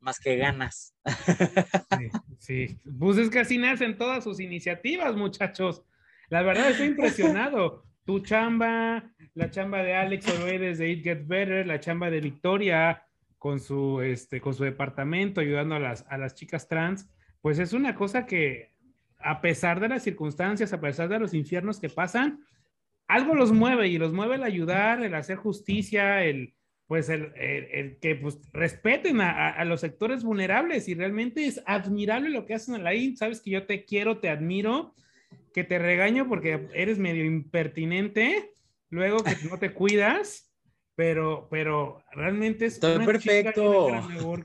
más 0.00 0.18
que 0.18 0.36
ganas. 0.36 0.94
Sí. 2.38 2.80
Pues 2.98 3.18
es 3.18 3.28
que 3.28 3.40
así 3.40 3.58
nacen 3.58 3.98
todas 3.98 4.24
sus 4.24 4.40
iniciativas, 4.40 5.14
muchachos. 5.14 5.84
La 6.30 6.42
verdad 6.42 6.70
estoy 6.70 6.88
impresionado. 6.88 7.84
Tu 8.06 8.20
chamba, 8.20 9.12
la 9.34 9.50
chamba 9.50 9.82
de 9.82 9.94
Alex 9.94 10.26
Oroedes 10.26 10.78
de 10.78 10.90
It 10.90 11.04
Get 11.04 11.26
Better, 11.26 11.66
la 11.66 11.78
chamba 11.78 12.10
de 12.10 12.20
Victoria 12.20 13.04
con 13.38 13.60
su, 13.60 14.00
este, 14.00 14.40
con 14.40 14.54
su 14.54 14.64
departamento 14.64 15.40
ayudando 15.40 15.74
a 15.74 15.78
las, 15.78 16.06
a 16.08 16.18
las 16.18 16.34
chicas 16.34 16.66
trans, 16.66 17.08
pues 17.40 17.58
es 17.58 17.72
una 17.72 17.94
cosa 17.94 18.26
que 18.26 18.74
a 19.18 19.40
pesar 19.40 19.80
de 19.80 19.88
las 19.88 20.02
circunstancias, 20.02 20.72
a 20.72 20.80
pesar 20.80 21.08
de 21.08 21.18
los 21.18 21.34
infiernos 21.34 21.78
que 21.78 21.88
pasan, 21.88 22.40
algo 23.10 23.34
los 23.34 23.52
mueve 23.52 23.88
y 23.88 23.98
los 23.98 24.12
mueve 24.12 24.36
el 24.36 24.44
ayudar, 24.44 25.02
el 25.02 25.14
hacer 25.14 25.36
justicia, 25.36 26.24
el, 26.24 26.54
pues 26.86 27.08
el, 27.08 27.98
que 28.00 28.16
pues 28.16 28.40
respeten 28.52 29.20
a, 29.20 29.64
los 29.64 29.80
sectores 29.80 30.24
vulnerables 30.24 30.88
y 30.88 30.94
realmente 30.94 31.46
es 31.46 31.62
admirable 31.66 32.30
lo 32.30 32.46
que 32.46 32.54
hacen 32.54 32.86
ahí. 32.86 33.16
Sabes 33.16 33.40
que 33.40 33.50
yo 33.50 33.66
te 33.66 33.84
quiero, 33.84 34.18
te 34.18 34.28
admiro, 34.28 34.94
que 35.54 35.64
te 35.64 35.78
regaño 35.78 36.28
porque 36.28 36.68
eres 36.74 36.98
medio 36.98 37.24
impertinente, 37.24 38.50
luego 38.88 39.22
que 39.22 39.36
no 39.48 39.58
te 39.58 39.72
cuidas, 39.72 40.52
pero, 40.96 41.48
pero 41.50 42.02
realmente 42.12 42.66
es 42.66 42.80
Todo 42.80 43.04
perfecto. 43.04 43.88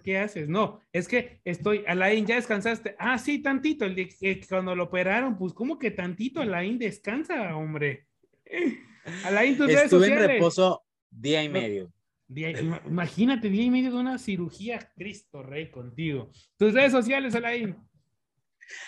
¿Qué 0.04 0.20
haces? 0.20 0.48
No, 0.48 0.80
es 0.94 1.08
que 1.08 1.42
estoy, 1.44 1.84
Alain, 1.88 2.26
¿ya 2.26 2.36
descansaste? 2.36 2.96
Ah, 2.98 3.18
sí, 3.18 3.42
tantito, 3.42 3.86
el 3.86 4.10
cuando 4.48 4.76
lo 4.76 4.84
operaron, 4.84 5.38
pues 5.38 5.52
¿cómo 5.54 5.80
que 5.80 5.92
tantito 5.92 6.42
Alain 6.42 6.78
descansa, 6.78 7.56
hombre? 7.56 8.05
Alain, 9.26 9.58
tus 9.58 9.70
Estuve 9.70 10.08
en 10.08 10.18
reposo 10.18 10.84
día 11.10 11.44
y 11.44 11.50
medio 11.50 11.92
imagínate, 12.28 13.50
día 13.50 13.64
y 13.64 13.70
medio 13.70 13.92
de 13.92 13.98
una 13.98 14.18
cirugía, 14.18 14.92
Cristo 14.96 15.44
Rey, 15.44 15.70
contigo. 15.70 16.32
Tus 16.58 16.74
redes 16.74 16.92
sociales, 16.92 17.36
Alain. 17.36 17.76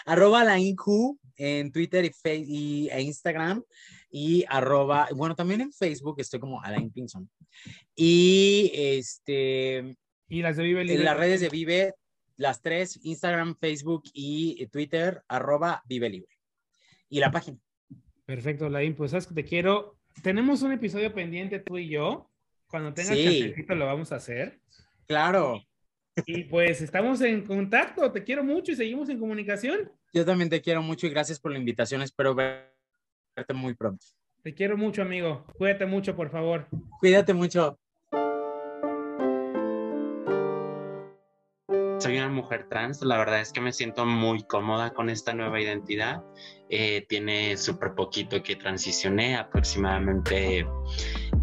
Arroba 0.05 0.41
Alain 0.41 0.75
Q 0.75 1.19
en 1.35 1.71
Twitter 1.71 2.05
y, 2.05 2.11
y, 2.29 2.89
e 2.89 3.01
Instagram. 3.01 3.63
Y 4.09 4.43
arroba, 4.47 5.07
bueno, 5.13 5.35
también 5.35 5.61
en 5.61 5.71
Facebook 5.71 6.19
estoy 6.19 6.39
como 6.39 6.61
Alain 6.61 6.91
Pinson. 6.91 7.29
Y 7.95 8.71
este. 8.73 9.95
Y 10.29 10.41
las 10.41 10.57
de 10.57 10.63
Vive 10.63 10.81
En 10.81 11.05
las 11.05 11.17
redes 11.17 11.39
de 11.41 11.49
Vive, 11.49 11.93
las 12.35 12.61
tres, 12.61 12.99
Instagram, 13.03 13.55
Facebook 13.57 14.03
y 14.13 14.65
Twitter, 14.67 15.23
arroba 15.27 15.83
Vive 15.87 16.09
Libre. 16.09 16.35
Y 17.07 17.19
la 17.19 17.31
página. 17.31 17.59
Perfecto, 18.27 18.65
Alain. 18.65 18.93
Pues 18.93 19.11
sabes 19.11 19.25
que 19.25 19.33
te 19.33 19.45
quiero. 19.45 19.97
Tenemos 20.21 20.61
un 20.61 20.73
episodio 20.73 21.13
pendiente 21.13 21.59
tú 21.59 21.77
y 21.77 21.87
yo 21.87 22.29
cuando 22.67 22.93
tengas 22.93 23.15
sí. 23.15 23.55
lo 23.67 23.85
vamos 23.85 24.11
a 24.11 24.17
hacer. 24.17 24.59
Claro. 25.07 25.63
Y 26.25 26.43
pues 26.43 26.81
estamos 26.81 27.21
en 27.21 27.45
contacto. 27.45 28.11
Te 28.11 28.25
quiero 28.25 28.43
mucho 28.43 28.73
y 28.73 28.75
seguimos 28.75 29.07
en 29.07 29.17
comunicación. 29.17 29.89
Yo 30.13 30.25
también 30.25 30.49
te 30.49 30.61
quiero 30.61 30.81
mucho 30.81 31.07
y 31.07 31.09
gracias 31.09 31.39
por 31.39 31.53
la 31.53 31.57
invitación. 31.57 32.01
Espero 32.01 32.35
verte 32.35 33.53
muy 33.53 33.75
pronto. 33.75 34.05
Te 34.43 34.53
quiero 34.53 34.75
mucho, 34.75 35.01
amigo. 35.01 35.45
Cuídate 35.57 35.85
mucho, 35.85 36.13
por 36.13 36.29
favor. 36.29 36.67
Cuídate 36.99 37.33
mucho. 37.33 37.79
Mujer 42.37 42.67
trans, 42.69 43.01
la 43.01 43.17
verdad 43.17 43.41
es 43.41 43.51
que 43.51 43.59
me 43.59 43.73
siento 43.73 44.05
muy 44.05 44.43
cómoda 44.43 44.93
con 44.93 45.09
esta 45.09 45.33
nueva 45.33 45.59
identidad. 45.59 46.23
Eh, 46.69 47.05
tiene 47.07 47.57
súper 47.57 47.95
poquito 47.95 48.41
que 48.43 48.55
transicioné, 48.55 49.37
aproximadamente 49.37 50.65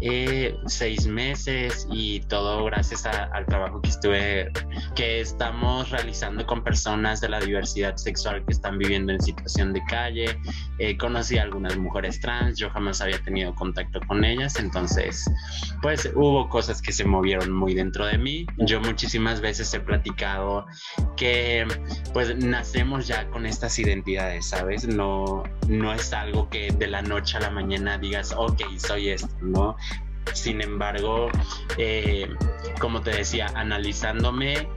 eh, 0.07 0.55
seis 0.67 1.07
meses 1.07 1.87
y 1.91 2.19
todo 2.19 2.63
gracias 2.65 3.07
al 3.07 3.43
trabajo 3.47 3.81
que 3.81 3.89
estuve, 3.89 4.51
que 4.93 5.19
estamos 5.19 5.89
realizando 5.89 6.45
con 6.45 6.63
personas 6.63 7.21
de 7.21 7.29
la 7.29 7.39
diversidad 7.39 7.95
sexual 7.95 8.45
que 8.45 8.53
están 8.53 8.77
viviendo 8.77 9.13
en 9.13 9.19
situación 9.19 9.73
de 9.73 9.83
calle. 9.85 10.39
Eh, 10.77 10.95
conocí 10.95 11.39
a 11.39 11.43
algunas 11.43 11.75
mujeres 11.77 12.19
trans, 12.19 12.59
yo 12.59 12.69
jamás 12.69 13.01
había 13.01 13.19
tenido 13.23 13.55
contacto 13.55 13.99
con 14.07 14.23
ellas, 14.23 14.59
entonces 14.59 15.25
pues 15.81 16.11
hubo 16.13 16.49
cosas 16.49 16.83
que 16.83 16.91
se 16.91 17.03
movieron 17.03 17.51
muy 17.51 17.73
dentro 17.73 18.05
de 18.05 18.19
mí. 18.19 18.45
Yo 18.57 18.79
muchísimas 18.81 19.41
veces 19.41 19.73
he 19.73 19.79
platicado 19.79 20.67
que 21.17 21.65
pues 22.13 22.35
nacemos 22.37 23.07
ya 23.07 23.27
con 23.31 23.47
estas 23.47 23.79
identidades, 23.79 24.49
¿sabes? 24.49 24.87
No, 24.87 25.43
no 25.67 25.93
es 25.93 26.13
algo 26.13 26.47
que 26.49 26.71
de 26.71 26.85
la 26.85 27.01
noche 27.01 27.37
a 27.37 27.39
la 27.39 27.49
mañana 27.49 27.97
digas, 27.97 28.35
ok, 28.37 28.61
soy 28.77 29.09
esto, 29.09 29.33
¿no? 29.41 29.75
Sin 30.33 30.61
embargo, 30.61 31.29
eh, 31.77 32.27
como 32.79 33.01
te 33.01 33.11
decía, 33.11 33.47
analizándome, 33.55 34.67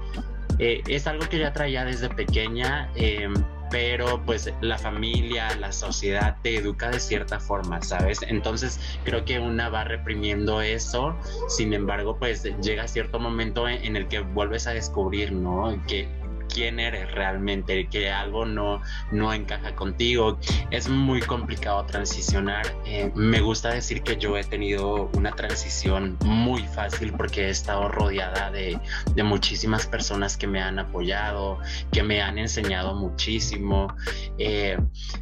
eh, 0.58 0.82
es 0.88 1.06
algo 1.06 1.28
que 1.28 1.38
ya 1.38 1.52
traía 1.52 1.84
desde 1.84 2.08
pequeña, 2.08 2.90
em, 2.94 3.34
pero 3.70 4.22
pues 4.24 4.52
la 4.60 4.78
familia, 4.78 5.54
la 5.56 5.72
sociedad 5.72 6.36
te 6.42 6.56
educa 6.56 6.90
de 6.90 7.00
cierta 7.00 7.38
forma, 7.38 7.82
¿sabes? 7.82 8.22
Entonces 8.22 8.80
creo 9.04 9.24
que 9.24 9.38
una 9.38 9.68
va 9.68 9.84
reprimiendo 9.84 10.62
eso, 10.62 11.14
sin 11.48 11.74
embargo, 11.74 12.16
pues 12.18 12.44
llega 12.62 12.88
cierto 12.88 13.20
momento 13.20 13.68
en, 13.68 13.84
en 13.84 13.96
el 13.96 14.08
que 14.08 14.20
vuelves 14.20 14.66
a 14.66 14.70
descubrir, 14.72 15.32
¿no? 15.32 15.80
Que 15.86 16.08
quién 16.48 16.80
eres 16.80 17.10
realmente, 17.12 17.88
que 17.88 18.10
algo 18.10 18.44
no, 18.44 18.82
no 19.10 19.32
encaja 19.32 19.74
contigo. 19.74 20.38
Es 20.70 20.88
muy 20.88 21.20
complicado 21.20 21.84
transicionar. 21.86 22.66
Eh, 22.84 23.10
me 23.14 23.40
gusta 23.40 23.70
decir 23.70 24.02
que 24.02 24.16
yo 24.16 24.36
he 24.36 24.44
tenido 24.44 25.10
una 25.14 25.32
transición 25.32 26.16
muy 26.24 26.62
fácil 26.62 27.12
porque 27.12 27.46
he 27.46 27.50
estado 27.50 27.88
rodeada 27.88 28.50
de, 28.50 28.78
de 29.14 29.22
muchísimas 29.22 29.86
personas 29.86 30.36
que 30.36 30.46
me 30.46 30.60
han 30.60 30.78
apoyado, 30.78 31.58
que 31.92 32.02
me 32.02 32.20
han 32.22 32.38
enseñado 32.38 32.94
muchísimo. 32.94 33.88
Eh, 34.38 34.78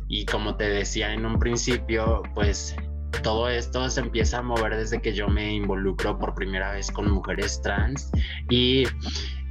y 0.09 0.25
como 0.27 0.57
te 0.57 0.69
decía 0.69 1.13
en 1.13 1.27
un 1.27 1.39
principio, 1.39 2.23
pues 2.35 2.77
todo 3.23 3.49
esto 3.49 3.89
se 3.91 4.01
empieza 4.01 4.39
a 4.39 4.43
mover 4.43 4.77
desde 4.77 5.01
que 5.01 5.13
yo 5.13 5.29
me 5.29 5.53
involucro 5.55 6.19
por 6.19 6.35
primera 6.35 6.73
vez 6.73 6.91
con 6.91 7.11
mujeres 7.11 7.61
trans 7.63 8.11
y 8.51 8.85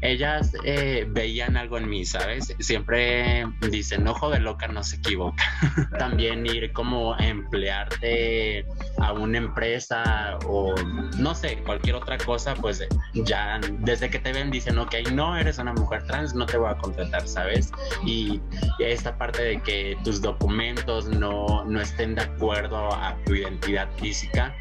ellas 0.01 0.53
eh, 0.63 1.05
veían 1.09 1.57
algo 1.57 1.77
en 1.77 1.89
mí, 1.89 2.05
¿sabes? 2.05 2.53
Siempre 2.59 3.45
dicen, 3.71 4.07
ojo 4.07 4.29
de 4.29 4.39
loca 4.39 4.67
no 4.67 4.83
se 4.83 4.97
equivoca. 4.97 5.43
También 5.99 6.45
ir 6.45 6.71
como 6.73 7.13
a 7.13 7.19
emplearte 7.19 8.65
a 8.99 9.13
una 9.13 9.37
empresa 9.37 10.37
o 10.47 10.75
no 11.17 11.35
sé, 11.35 11.57
cualquier 11.63 11.95
otra 11.95 12.17
cosa, 12.17 12.53
pues 12.55 12.85
ya 13.13 13.59
desde 13.79 14.09
que 14.09 14.19
te 14.19 14.33
ven 14.33 14.51
dicen, 14.51 14.77
ok, 14.77 14.95
no 15.13 15.37
eres 15.37 15.57
una 15.57 15.73
mujer 15.73 16.05
trans, 16.07 16.33
no 16.35 16.45
te 16.45 16.57
voy 16.57 16.69
a 16.69 16.75
contratar, 16.77 17.27
¿sabes? 17.27 17.71
Y 18.05 18.41
esta 18.79 19.17
parte 19.17 19.43
de 19.43 19.61
que 19.61 19.97
tus 20.03 20.21
documentos 20.21 21.07
no, 21.07 21.65
no 21.65 21.81
estén 21.81 22.15
de 22.15 22.21
acuerdo 22.21 22.93
a 22.93 23.15
tu 23.25 23.35
identidad 23.35 23.89
física, 23.97 24.53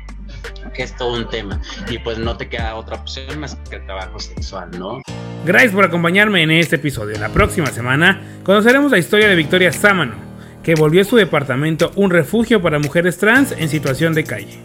que 0.75 0.83
es 0.83 0.97
todo 0.97 1.15
un 1.15 1.29
tema. 1.29 1.61
Y 1.89 1.99
pues 1.99 2.19
no 2.19 2.37
te 2.37 2.49
queda 2.49 2.75
otra 2.75 2.97
opción 2.97 3.39
más 3.39 3.57
que 3.69 3.77
el 3.77 3.87
trabajo 3.87 4.19
sexual, 4.19 4.71
¿no? 4.79 5.03
Gracias 5.45 5.73
por 5.73 5.85
acompañarme 5.85 6.43
en 6.43 6.51
este 6.51 6.77
episodio. 6.77 7.19
La 7.19 7.29
próxima 7.29 7.67
semana 7.67 8.23
conoceremos 8.43 8.91
la 8.91 8.99
historia 8.99 9.29
de 9.29 9.37
Victoria 9.37 9.73
Sámano, 9.73 10.15
que 10.63 10.75
volvió 10.75 11.03
a 11.03 11.05
su 11.05 11.17
departamento 11.17 11.93
un 11.97 12.11
refugio 12.11 12.63
para 12.63 12.79
mujeres 12.79 13.19
trans 13.19 13.53
en 13.53 13.69
situación 13.69 14.15
de 14.15 14.25
calle. 14.25 14.59